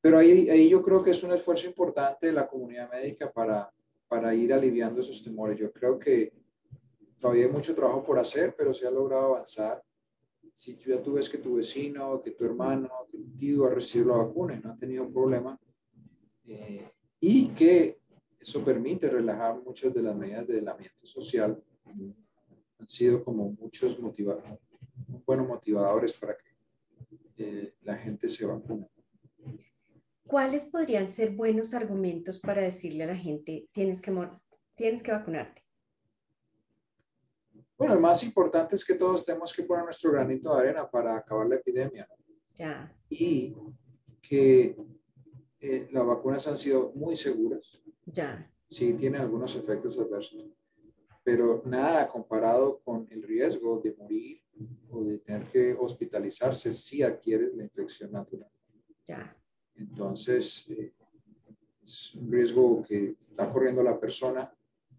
pero 0.00 0.18
ahí, 0.18 0.48
ahí 0.48 0.68
yo 0.68 0.84
creo 0.84 1.02
que 1.02 1.10
es 1.10 1.22
un 1.24 1.32
esfuerzo 1.32 1.66
importante 1.66 2.28
de 2.28 2.32
la 2.32 2.46
comunidad 2.46 2.88
médica 2.88 3.32
para, 3.32 3.68
para 4.06 4.32
ir 4.32 4.52
aliviando 4.52 5.00
esos 5.00 5.20
temores. 5.24 5.58
Yo 5.58 5.72
creo 5.72 5.98
que 5.98 6.32
todavía 7.18 7.46
hay 7.46 7.50
mucho 7.50 7.74
trabajo 7.74 8.04
por 8.04 8.20
hacer, 8.20 8.54
pero 8.56 8.72
se 8.72 8.86
ha 8.86 8.90
logrado 8.92 9.34
avanzar 9.34 9.82
si 10.52 10.76
ya 10.76 11.02
tú 11.02 11.14
ves 11.14 11.28
que 11.28 11.38
tu 11.38 11.56
vecino, 11.56 12.22
que 12.22 12.30
tu 12.30 12.44
hermano, 12.44 12.88
que 13.10 13.18
tu 13.18 13.36
tío 13.36 13.66
ha 13.66 13.70
recibido 13.70 14.16
la 14.16 14.22
vacuna 14.24 14.54
y 14.54 14.60
no 14.60 14.70
ha 14.70 14.78
tenido 14.78 15.10
problema, 15.12 15.58
eh, 16.44 16.88
y 17.20 17.48
que 17.48 17.98
eso 18.46 18.64
permite 18.64 19.08
relajar 19.08 19.60
muchas 19.60 19.92
de 19.92 20.02
las 20.02 20.14
medidas 20.14 20.46
de 20.46 20.54
aislamiento 20.54 21.04
social, 21.04 21.60
han 22.78 22.88
sido 22.88 23.24
como 23.24 23.50
muchos 23.50 23.98
motivadores, 23.98 24.60
buenos 25.26 25.48
motivadores 25.48 26.12
para 26.12 26.36
que 26.36 26.44
eh, 27.38 27.74
la 27.82 27.96
gente 27.96 28.28
se 28.28 28.46
vacune. 28.46 28.88
¿Cuáles 30.28 30.64
podrían 30.66 31.08
ser 31.08 31.30
buenos 31.30 31.74
argumentos 31.74 32.38
para 32.38 32.62
decirle 32.62 33.02
a 33.04 33.08
la 33.08 33.16
gente, 33.16 33.68
tienes 33.72 34.00
que, 34.00 34.12
tienes 34.76 35.02
que 35.02 35.10
vacunarte? 35.10 35.62
Bueno, 37.76 37.94
el 37.94 38.00
más 38.00 38.22
importante 38.22 38.76
es 38.76 38.84
que 38.84 38.94
todos 38.94 39.24
tenemos 39.24 39.52
que 39.52 39.64
poner 39.64 39.84
nuestro 39.84 40.12
granito 40.12 40.54
de 40.54 40.62
arena 40.62 40.88
para 40.88 41.16
acabar 41.16 41.48
la 41.48 41.56
epidemia. 41.56 42.08
Ya. 42.54 42.96
Y 43.10 43.54
que 44.22 44.76
eh, 45.66 45.88
las 45.90 46.06
vacunas 46.06 46.46
han 46.46 46.56
sido 46.56 46.92
muy 46.94 47.16
seguras. 47.16 47.82
Ya. 48.04 48.48
Sí, 48.68 48.94
tienen 48.94 49.20
algunos 49.20 49.54
efectos 49.56 49.98
adversos, 49.98 50.44
pero 51.24 51.62
nada 51.64 52.08
comparado 52.08 52.80
con 52.84 53.06
el 53.10 53.22
riesgo 53.22 53.80
de 53.80 53.94
morir 53.94 54.40
o 54.90 55.04
de 55.04 55.18
tener 55.18 55.50
que 55.50 55.74
hospitalizarse 55.74 56.72
si 56.72 57.02
adquieres 57.02 57.54
la 57.54 57.64
infección 57.64 58.12
natural. 58.12 58.50
Ya. 59.04 59.36
Entonces, 59.74 60.68
eh, 60.70 60.92
es 61.82 62.14
un 62.14 62.30
riesgo 62.30 62.82
que 62.82 63.10
está 63.10 63.52
corriendo 63.52 63.82
la 63.82 63.98
persona 63.98 64.52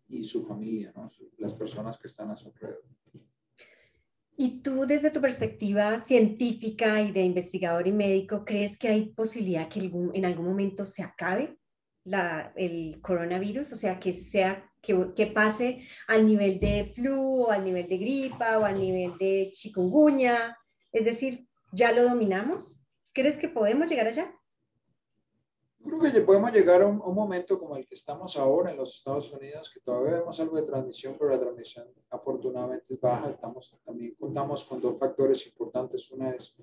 y 0.09 0.23
su 0.23 0.41
familia, 0.41 0.93
¿no? 0.95 1.09
las 1.37 1.53
personas 1.53 1.97
que 1.97 2.07
están 2.07 2.31
a 2.31 2.37
su 2.37 2.47
alrededor. 2.49 2.83
Y 4.39 4.61
tú, 4.61 4.85
desde 4.85 5.09
tu 5.09 5.19
perspectiva 5.19 5.97
científica 5.97 7.01
y 7.01 7.11
de 7.11 7.23
investigador 7.23 7.87
y 7.87 7.91
médico, 7.91 8.45
¿crees 8.45 8.77
que 8.77 8.87
hay 8.87 9.09
posibilidad 9.09 9.67
que 9.67 9.79
en 9.79 10.25
algún 10.25 10.45
momento 10.45 10.85
se 10.85 11.01
acabe 11.01 11.57
la, 12.03 12.53
el 12.55 13.01
coronavirus? 13.01 13.73
O 13.73 13.75
sea, 13.75 13.99
que, 13.99 14.13
sea, 14.13 14.71
que, 14.79 14.95
que, 15.15 15.25
pase 15.25 15.87
al 16.07 16.27
nivel 16.27 16.59
de 16.59 16.93
flu 16.93 17.45
o 17.45 17.51
al 17.51 17.65
nivel 17.65 17.87
de 17.89 17.97
gripa 17.97 18.59
o 18.59 18.65
al 18.65 18.79
nivel 18.79 19.17
de 19.17 19.51
chikungunya. 19.55 20.55
Es 20.91 21.05
decir, 21.05 21.47
¿ya 21.71 21.91
lo 21.91 22.03
dominamos? 22.03 22.79
¿Crees 23.13 23.37
que 23.37 23.49
podemos 23.49 23.89
llegar 23.89 24.05
allá? 24.05 24.31
Creo 25.87 26.13
que 26.13 26.21
podemos 26.21 26.51
llegar 26.51 26.81
a 26.81 26.87
un, 26.87 27.01
a 27.01 27.05
un, 27.05 27.15
momento 27.15 27.59
como 27.59 27.75
el 27.75 27.85
que 27.87 27.95
estamos 27.95 28.37
ahora 28.37 28.71
en 28.71 28.77
los 28.77 28.95
Estados 28.95 29.31
Unidos, 29.31 29.69
que 29.73 29.79
todavía 29.79 30.19
vemos 30.19 30.39
algo 30.39 30.57
de 30.57 30.63
transmisión, 30.63 31.15
pero 31.17 31.31
la 31.31 31.39
transmisión 31.39 31.87
afortunadamente 32.09 32.93
es 32.93 33.01
baja. 33.01 33.29
Estamos, 33.29 33.79
también 33.85 34.15
contamos 34.19 34.63
con 34.63 34.81
dos 34.81 34.97
factores 34.97 35.45
importantes. 35.47 36.09
Una 36.11 36.31
es 36.31 36.55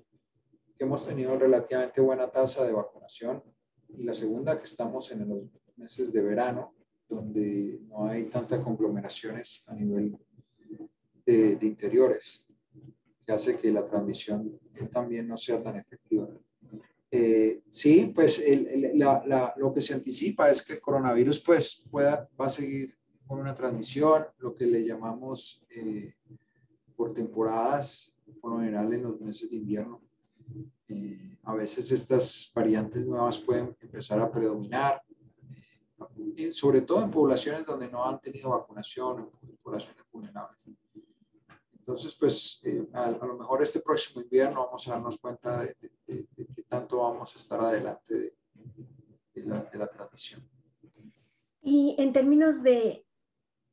que 0.77 0.83
hemos 0.83 1.05
tenido 1.05 1.37
relativamente 1.37 2.01
buena 2.01 2.29
tasa 2.29 2.65
de 2.65 2.73
vacunación. 2.73 3.43
y 3.89 4.03
la 4.03 4.13
segunda 4.13 4.57
que 4.59 4.65
estamos 4.65 5.09
en 5.11 5.29
los 5.29 5.43
meses 5.77 6.11
de 6.11 6.21
verano, 6.21 6.73
donde 7.07 7.79
no 7.87 8.07
hay 8.07 8.25
tantas 8.25 8.59
conglomeraciones 8.61 9.63
a 9.67 9.73
nivel 9.73 10.17
de, 11.25 11.57
interiores, 11.61 12.45
que 13.25 13.31
hace 13.31 13.57
que 13.57 13.71
la 13.71 13.85
transmisión 13.85 14.59
también 14.91 15.27
no 15.27 15.37
sea 15.37 15.61
tan 15.61 15.77
efectiva. 15.77 16.27
Eh, 17.17 17.61
sí, 17.69 18.11
pues 18.13 18.43
lo 18.93 19.73
que 19.73 19.79
se 19.79 19.93
anticipa 19.93 20.49
es 20.49 20.61
que 20.61 20.73
el 20.73 20.81
coronavirus 20.81 21.39
pues 21.39 21.85
pueda, 21.89 22.27
va 22.39 22.47
a 22.47 22.49
seguir 22.49 22.93
con 23.25 23.39
una 23.39 23.55
transmisión, 23.55 24.25
lo 24.39 24.53
que 24.53 24.65
le 24.65 24.85
llamamos 24.85 25.63
eh, 25.69 26.13
por 26.95 27.13
temporadas, 27.13 28.17
por 28.41 28.51
lo 28.51 28.59
general 28.59 28.93
en 28.93 29.03
los 29.03 29.19
meses 29.19 29.49
de 29.49 29.55
invierno. 29.55 30.01
Eh, 30.87 31.37
a 31.43 31.53
veces 31.55 31.91
estas 31.91 32.51
variantes 32.53 33.05
nuevas 33.05 33.39
pueden 33.39 33.75
empezar 33.81 34.19
a 34.19 34.31
predominar, 34.31 35.01
eh, 36.35 36.51
sobre 36.51 36.81
todo 36.81 37.01
en 37.01 37.11
poblaciones 37.11 37.65
donde 37.65 37.89
no 37.89 38.05
han 38.05 38.19
tenido 38.19 38.49
vacunación, 38.49 39.29
en 39.41 39.57
poblaciones 39.57 40.03
vulnerables. 40.11 40.59
Entonces, 41.77 42.15
pues 42.15 42.63
a, 42.93 43.11
lo 43.11 43.37
mejor 43.37 43.61
este 43.61 43.79
próximo 43.79 44.23
invierno 44.23 44.65
vamos 44.65 44.87
a 44.87 44.91
darnos 44.91 45.19
cuenta 45.19 45.61
de, 45.61 45.75
de, 46.07 46.47
qué 46.54 46.54
tanto 46.67 46.97
vamos 46.97 47.35
a 47.35 47.39
estar 47.39 47.59
adelante 47.59 48.35
de, 49.33 49.43
la, 49.43 49.61
de 49.61 49.77
la 49.77 49.87
transmisión. 49.87 50.47
Y 51.61 51.95
en 51.97 52.13
términos 52.13 52.63
de 52.63 53.05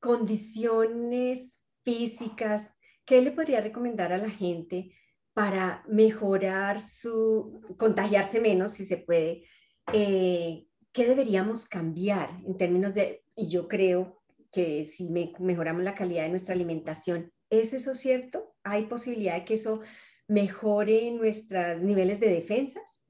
condiciones 0.01 1.65
físicas, 1.85 2.79
¿qué 3.05 3.21
le 3.21 3.33
podría 3.33 3.61
recomendar 3.61 4.13
a 4.13 4.19
la 4.19 4.31
gente 4.31 4.97
para 5.35 5.85
mejorar 5.89 6.81
su, 6.81 7.61
contagiarse 7.79 8.41
menos, 8.41 8.73
si 8.73 8.87
se 8.87 8.97
puede? 8.97 9.45
Eh, 9.93 10.67
¿Qué 10.93 11.07
deberíamos 11.07 11.67
cambiar 11.67 12.31
en 12.47 12.57
términos 12.57 12.95
de, 12.95 13.25
y 13.35 13.49
yo 13.49 13.69
creo 13.69 14.23
que 14.53 14.85
si 14.85 15.09
mejoramos 15.39 15.83
la 15.83 15.95
calidad 15.95 16.25
de 16.25 16.29
nuestra 16.29 16.55
alimentación, 16.55 17.33
¿es 17.49 17.73
eso 17.73 17.95
cierto? 17.95 18.55
¿Hay 18.63 18.87
posibilidad 18.87 19.35
de 19.35 19.45
que 19.45 19.55
eso 19.55 19.81
mejore 20.29 21.11
nuestros 21.13 21.83
niveles 21.83 22.21
de 22.21 22.29
defensas? 22.29 23.03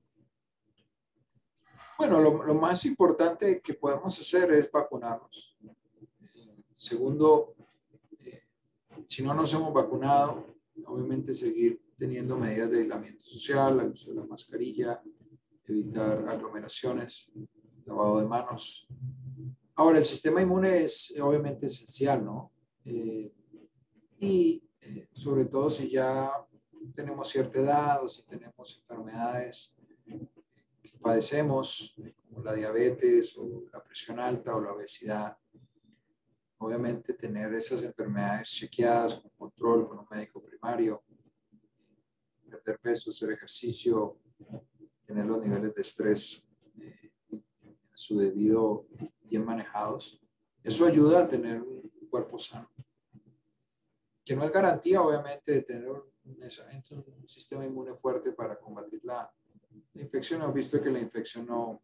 Bueno, 1.99 2.21
lo, 2.21 2.43
lo, 2.43 2.55
más 2.55 2.85
importante 2.85 3.61
que 3.61 3.75
podemos 3.75 4.19
hacer 4.19 4.51
es 4.53 4.71
vacunarnos. 4.71 5.57
Segundo, 6.73 7.55
si 9.07 9.23
no 9.23 9.35
nos 9.35 9.53
hemos 9.55 9.73
vacunado, 9.73 10.47
obviamente 10.87 11.35
seguir 11.35 11.81
teniendo 11.99 12.37
medidas 12.37 12.71
de 12.71 12.81
aislamiento 12.81 13.25
social, 13.25 13.79
el 13.81 13.93
uso 13.93 14.11
de 14.11 14.17
la 14.17 14.25
mascarilla, 14.25 15.03
evitar 15.69 16.27
aglomeraciones, 16.29 17.31
lavado 17.85 18.21
de 18.21 18.27
manos. 18.27 18.89
Ahora, 19.75 19.99
el 19.99 20.05
sistema 20.05 20.43
inmune 20.43 20.85
es 20.85 21.15
obviamente 21.21 21.67
esencial, 21.67 22.25
¿no? 22.25 22.53
Eh, 22.85 23.33
y 24.19 24.63
eh, 24.81 25.09
sobre 25.13 25.45
todo 25.45 25.71
si 25.71 25.91
ya 25.91 26.31
tenemos 26.95 27.29
cierta 27.29 27.59
edad 27.59 28.05
o 28.05 28.09
si 28.09 28.25
tenemos 28.25 28.77
enfermedades 28.77 29.75
que 30.05 30.99
padecemos, 31.01 31.95
como 32.25 32.43
la 32.43 32.55
diabetes 32.55 33.37
o 33.37 33.65
la 33.73 33.83
presión 33.83 34.19
alta 34.19 34.55
o 34.55 34.61
la 34.61 34.73
obesidad, 34.73 35.37
obviamente 36.59 37.15
tener 37.15 37.53
esas 37.55 37.83
enfermedades 37.83 38.49
chequeadas 38.51 39.15
con 39.17 39.31
control 39.31 39.89
con 39.89 39.99
un 39.99 40.07
médico 40.11 40.43
primario, 40.43 41.03
perder 42.49 42.79
peso, 42.79 43.11
hacer 43.11 43.31
ejercicio, 43.31 44.19
tener 45.07 45.27
los 45.27 45.41
niveles 45.41 45.75
de 45.75 45.81
estrés 45.81 46.47
eh, 46.79 47.11
su 47.95 48.19
debido 48.19 48.87
bien 49.23 49.45
manejados. 49.45 50.21
Eso 50.63 50.87
ayuda 50.87 51.23
a 51.23 51.29
tener 51.29 51.61
un 51.63 51.91
cuerpo 52.11 52.39
sano, 52.39 52.71
que 54.25 54.37
no 54.37 54.45
es 54.45 54.53
garantía 54.53 55.03
obviamente 55.03 55.53
de 55.53 55.63
tener 55.63 55.89
un, 55.91 56.12
un 56.25 57.29
sistema 57.29 57.65
inmune 57.65 57.95
fuerte 57.95 58.33
para 58.33 58.59
combatir 58.59 59.01
la, 59.05 59.31
infección. 59.95 60.43
Hemos 60.43 60.55
visto 60.55 60.81
que 60.81 60.91
la 60.91 61.01
infección 61.01 61.47
no, 61.47 61.83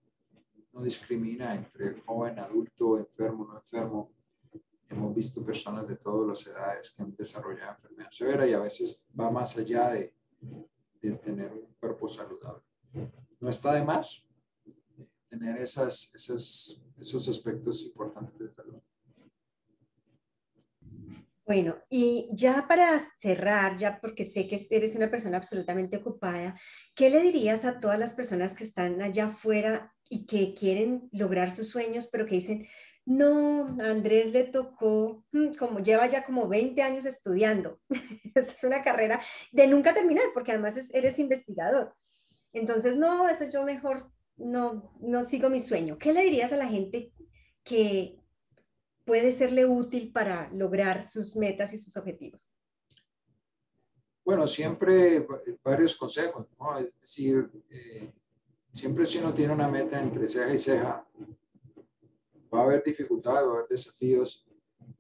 no 0.73 0.83
discrimina 0.83 1.55
entre 1.55 2.01
joven, 2.01 2.39
adulto, 2.39 2.99
enfermo, 2.99 3.47
no 3.47 3.57
enfermo 3.57 4.13
hemos 4.89 5.15
visto 5.15 5.45
personas 5.45 5.87
de 5.87 5.97
todas 5.97 6.27
las 6.27 6.47
edades 6.47 6.91
que 6.91 7.03
han 7.03 7.15
desarrollado 7.15 7.73
enfermedad 7.73 8.11
severa 8.11 8.47
y 8.47 8.53
a 8.55 8.61
veces 8.61 9.05
va 9.19 9.31
más 9.31 9.57
allá 9.57 9.91
de, 9.91 10.15
de 11.01 11.13
tener 11.13 11.53
un 11.53 11.75
cuerpo 11.79 12.09
saludable. 12.09 12.63
No 13.41 13.49
está 13.49 13.75
de 13.75 13.85
más 13.85 14.25
tener 15.29 15.59
esas, 15.59 16.11
esas, 16.15 16.83
esos 16.99 17.29
aspectos 17.29 17.85
importantes. 17.85 18.51
Bueno, 21.49 21.77
y 21.89 22.29
ya 22.31 22.67
para 22.69 23.01
cerrar, 23.23 23.79
ya 23.79 24.03
porque 24.03 24.27
sé 24.27 24.47
que 24.47 24.61
eres 24.69 24.95
una 24.95 25.11
persona 25.11 25.39
absolutamente 25.39 25.97
ocupada, 25.97 26.61
¿qué 26.95 27.09
le 27.09 27.23
dirías 27.23 27.65
a 27.65 27.81
todas 27.81 27.99
las 27.99 28.13
personas 28.13 28.53
que 28.53 28.65
están 28.65 29.01
allá 29.01 29.29
afuera 29.29 29.95
y 30.11 30.27
que 30.27 30.53
quieren 30.53 31.09
lograr 31.11 31.51
sus 31.51 31.71
sueños, 31.71 32.11
pero 32.13 32.27
que 32.27 32.35
dicen, 32.35 32.67
no, 33.07 33.79
Andrés 33.81 34.31
le 34.31 34.45
tocó, 34.45 35.25
mm, 35.33 35.55
como 35.55 35.79
lleva 35.79 36.07
ya 36.07 36.23
como 36.23 36.49
20 36.49 36.83
años 36.83 37.07
estudiando. 37.07 37.81
es 38.35 38.63
una 38.63 38.83
carrera 38.83 39.23
de 39.51 39.69
nunca 39.69 39.95
terminar, 39.95 40.27
porque 40.35 40.53
además 40.53 40.77
eres 40.93 41.19
investigador. 41.19 41.95
Entonces, 42.53 42.97
no, 42.97 43.27
eso 43.27 43.49
yo 43.51 43.63
mejor 43.63 44.13
no, 44.37 44.95
no 45.01 45.23
sigo 45.23 45.49
mi 45.49 45.61
sueño. 45.61 45.97
¿Qué 45.97 46.13
le 46.13 46.25
dirías 46.25 46.53
a 46.53 46.59
la 46.59 46.67
gente 46.67 47.11
que 47.65 48.19
puede 49.09 49.33
serle 49.33 49.65
útil 49.65 50.13
para 50.13 50.53
lograr 50.53 51.09
sus 51.09 51.35
metas 51.35 51.73
y 51.73 51.79
sus 51.79 51.97
objetivos? 51.97 52.47
Bueno, 54.23 54.47
siempre 54.47 55.27
varios 55.65 55.97
consejos, 55.97 56.47
¿no? 56.61 56.79
Es 56.79 56.93
decir, 57.01 57.51
eh, 57.71 58.13
siempre 58.71 59.07
si 59.07 59.17
uno 59.17 59.33
tiene 59.33 59.55
una 59.55 59.67
meta 59.67 59.99
entre 59.99 60.29
ceja 60.29 60.53
y 60.53 60.59
ceja, 60.59 61.09
va 62.53 62.61
a 62.61 62.65
haber 62.65 62.83
dificultades, 62.83 63.47
va 63.47 63.53
a 63.53 63.55
haber 63.55 63.69
desafíos, 63.69 64.47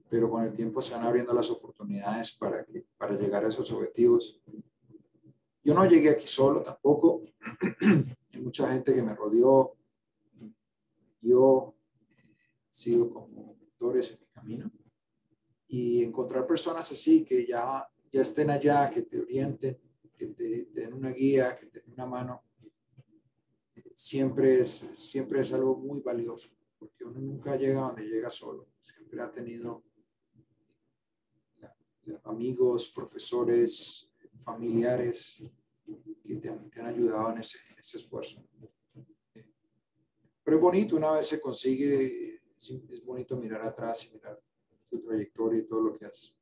pero 0.09 0.31
con 0.31 0.43
el 0.43 0.55
tiempo 0.55 0.81
se 0.81 0.95
van 0.95 1.05
abriendo 1.05 1.35
las 1.35 1.51
oportunidades 1.51 2.33
para, 2.33 2.65
para 2.97 3.15
llegar 3.15 3.45
a 3.45 3.49
esos 3.49 3.71
objetivos. 3.71 4.41
Yo 5.63 5.75
no 5.75 5.85
llegué 5.85 6.09
aquí 6.09 6.27
solo 6.27 6.63
tampoco. 6.63 7.25
Hay 8.33 8.41
mucha 8.41 8.73
gente 8.73 8.95
que 8.95 9.03
me 9.03 9.15
rodeó. 9.15 9.77
Yo 11.21 11.75
he 12.71 12.75
sido 12.75 13.11
como 13.11 13.58
en 13.81 14.21
mi 14.21 14.27
camino. 14.33 14.71
Y 15.69 16.03
encontrar 16.03 16.47
personas 16.47 16.91
así 16.91 17.25
que 17.25 17.47
ya, 17.47 17.87
ya 18.11 18.23
estén 18.23 18.51
allá, 18.51 18.91
que 18.91 19.03
te 19.03 19.21
orienten, 19.21 19.79
que 20.17 20.27
te, 20.27 20.65
te 20.67 20.81
den 20.81 20.95
una 20.95 21.11
guía, 21.11 21.57
que 21.57 21.67
te 21.67 21.81
den 21.81 21.93
una 21.93 22.07
mano, 22.07 22.43
siempre 23.95 24.61
es, 24.61 24.89
siempre 24.93 25.41
es 25.41 25.53
algo 25.53 25.77
muy 25.77 26.01
valioso 26.01 26.49
porque 26.79 27.05
uno 27.05 27.21
nunca 27.21 27.57
llega 27.57 27.81
donde 27.81 28.05
llega 28.05 28.31
solo, 28.31 28.69
siempre 28.81 29.21
ha 29.21 29.31
tenido 29.31 29.83
amigos, 32.25 32.89
profesores, 32.89 34.11
familiares 34.39 35.43
que 36.25 36.37
te 36.37 36.49
han, 36.49 36.87
ayudado 36.87 37.33
en 37.33 37.39
ese, 37.39 37.59
esfuerzo. 37.79 38.43
Pero 40.43 40.57
es 40.57 40.63
bonito, 40.63 40.97
una 40.97 41.13
vez 41.13 41.27
se 41.27 41.41
consigue, 41.41 42.38
es 42.59 43.05
bonito 43.05 43.37
mirar 43.37 43.63
atrás 43.63 44.05
y 44.05 44.15
mirar 44.15 44.41
tu 44.91 45.01
trayectoria 45.01 45.61
y 45.61 45.67
todo 45.67 45.81
lo 45.83 45.97
que 45.97 46.07
has, 46.07 46.37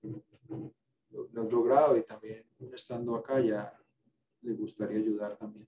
lo 0.49 1.43
has 1.43 1.53
logrado 1.53 1.97
y 1.97 2.03
también 2.03 2.45
estando 2.73 3.15
acá 3.17 3.41
ya 3.41 3.79
le 4.43 4.55
gustaría 4.55 4.99
ayudar 4.99 5.37
también. 5.37 5.67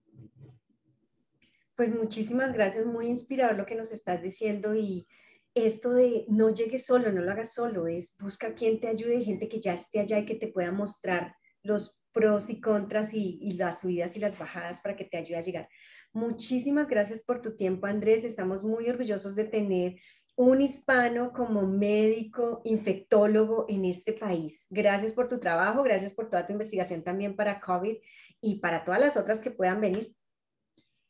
Pues 1.76 1.94
muchísimas 1.94 2.52
gracias, 2.52 2.87
muy 2.87 3.06
inspirador 3.06 3.56
lo 3.56 3.66
que 3.66 3.76
nos 3.76 3.92
estás 3.92 4.22
diciendo 4.22 4.74
y 4.74 5.06
esto 5.54 5.92
de 5.92 6.24
no 6.28 6.50
llegues 6.50 6.87
solo, 6.87 7.12
no 7.12 7.22
lo 7.22 7.30
hagas 7.30 7.54
solo, 7.54 7.87
es 7.87 8.16
busca 8.18 8.54
quien 8.54 8.80
te 8.80 8.88
ayude, 8.88 9.24
gente 9.24 9.48
que 9.48 9.61
ya 9.61 9.74
esté 9.74 10.00
allá 10.00 10.18
y 10.18 10.24
que 10.24 10.34
te 10.34 10.48
pueda 10.48 10.72
mostrar 10.72 11.34
los 11.62 12.00
pros 12.12 12.50
y 12.50 12.61
contras 12.61 13.12
y, 13.14 13.38
y, 13.40 13.52
las 13.52 13.80
subidas 13.80 14.16
y 14.16 14.20
las 14.20 14.38
bajadas 14.38 14.80
para 14.80 14.96
que 14.96 15.04
te 15.04 15.18
ayude 15.18 15.37
a 15.37 15.42
llegar. 15.42 15.68
Muchísimas 16.12 16.88
gracias 16.88 17.22
por 17.22 17.42
tu 17.42 17.54
tiempo, 17.56 17.87
Andrés. 17.87 18.24
Estamos 18.24 18.64
muy 18.64 18.88
orgullosos 18.88 19.37
de 19.37 19.44
tener 19.44 19.96
un 20.38 20.61
hispano 20.61 21.33
como 21.33 21.66
médico 21.66 22.61
infectólogo 22.62 23.66
en 23.68 23.85
este 23.85 24.12
país. 24.12 24.68
Gracias 24.70 25.12
por 25.12 25.29
tu 25.29 25.40
trabajo, 25.40 25.83
gracias 25.83 26.14
por 26.14 26.31
toda 26.31 26.46
tu 26.46 26.53
investigación 26.53 27.03
también 27.03 27.35
para 27.35 27.61
COVID 27.61 27.96
y 28.40 28.61
para 28.61 28.85
todas 28.85 29.01
las 29.01 29.16
otras 29.16 29.40
que 29.40 29.51
puedan 29.51 29.81
venir. 29.81 30.14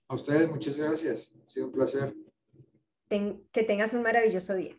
A 0.08 0.14
ustedes 0.14 0.48
muchas 0.48 0.78
gracias. 0.78 1.30
Ha 1.44 1.46
sido 1.46 1.66
un 1.66 1.72
placer. 1.72 2.14
que 3.52 3.62
tengas 3.64 3.92
un 3.92 4.00
maravilloso 4.00 4.54
día. 4.54 4.74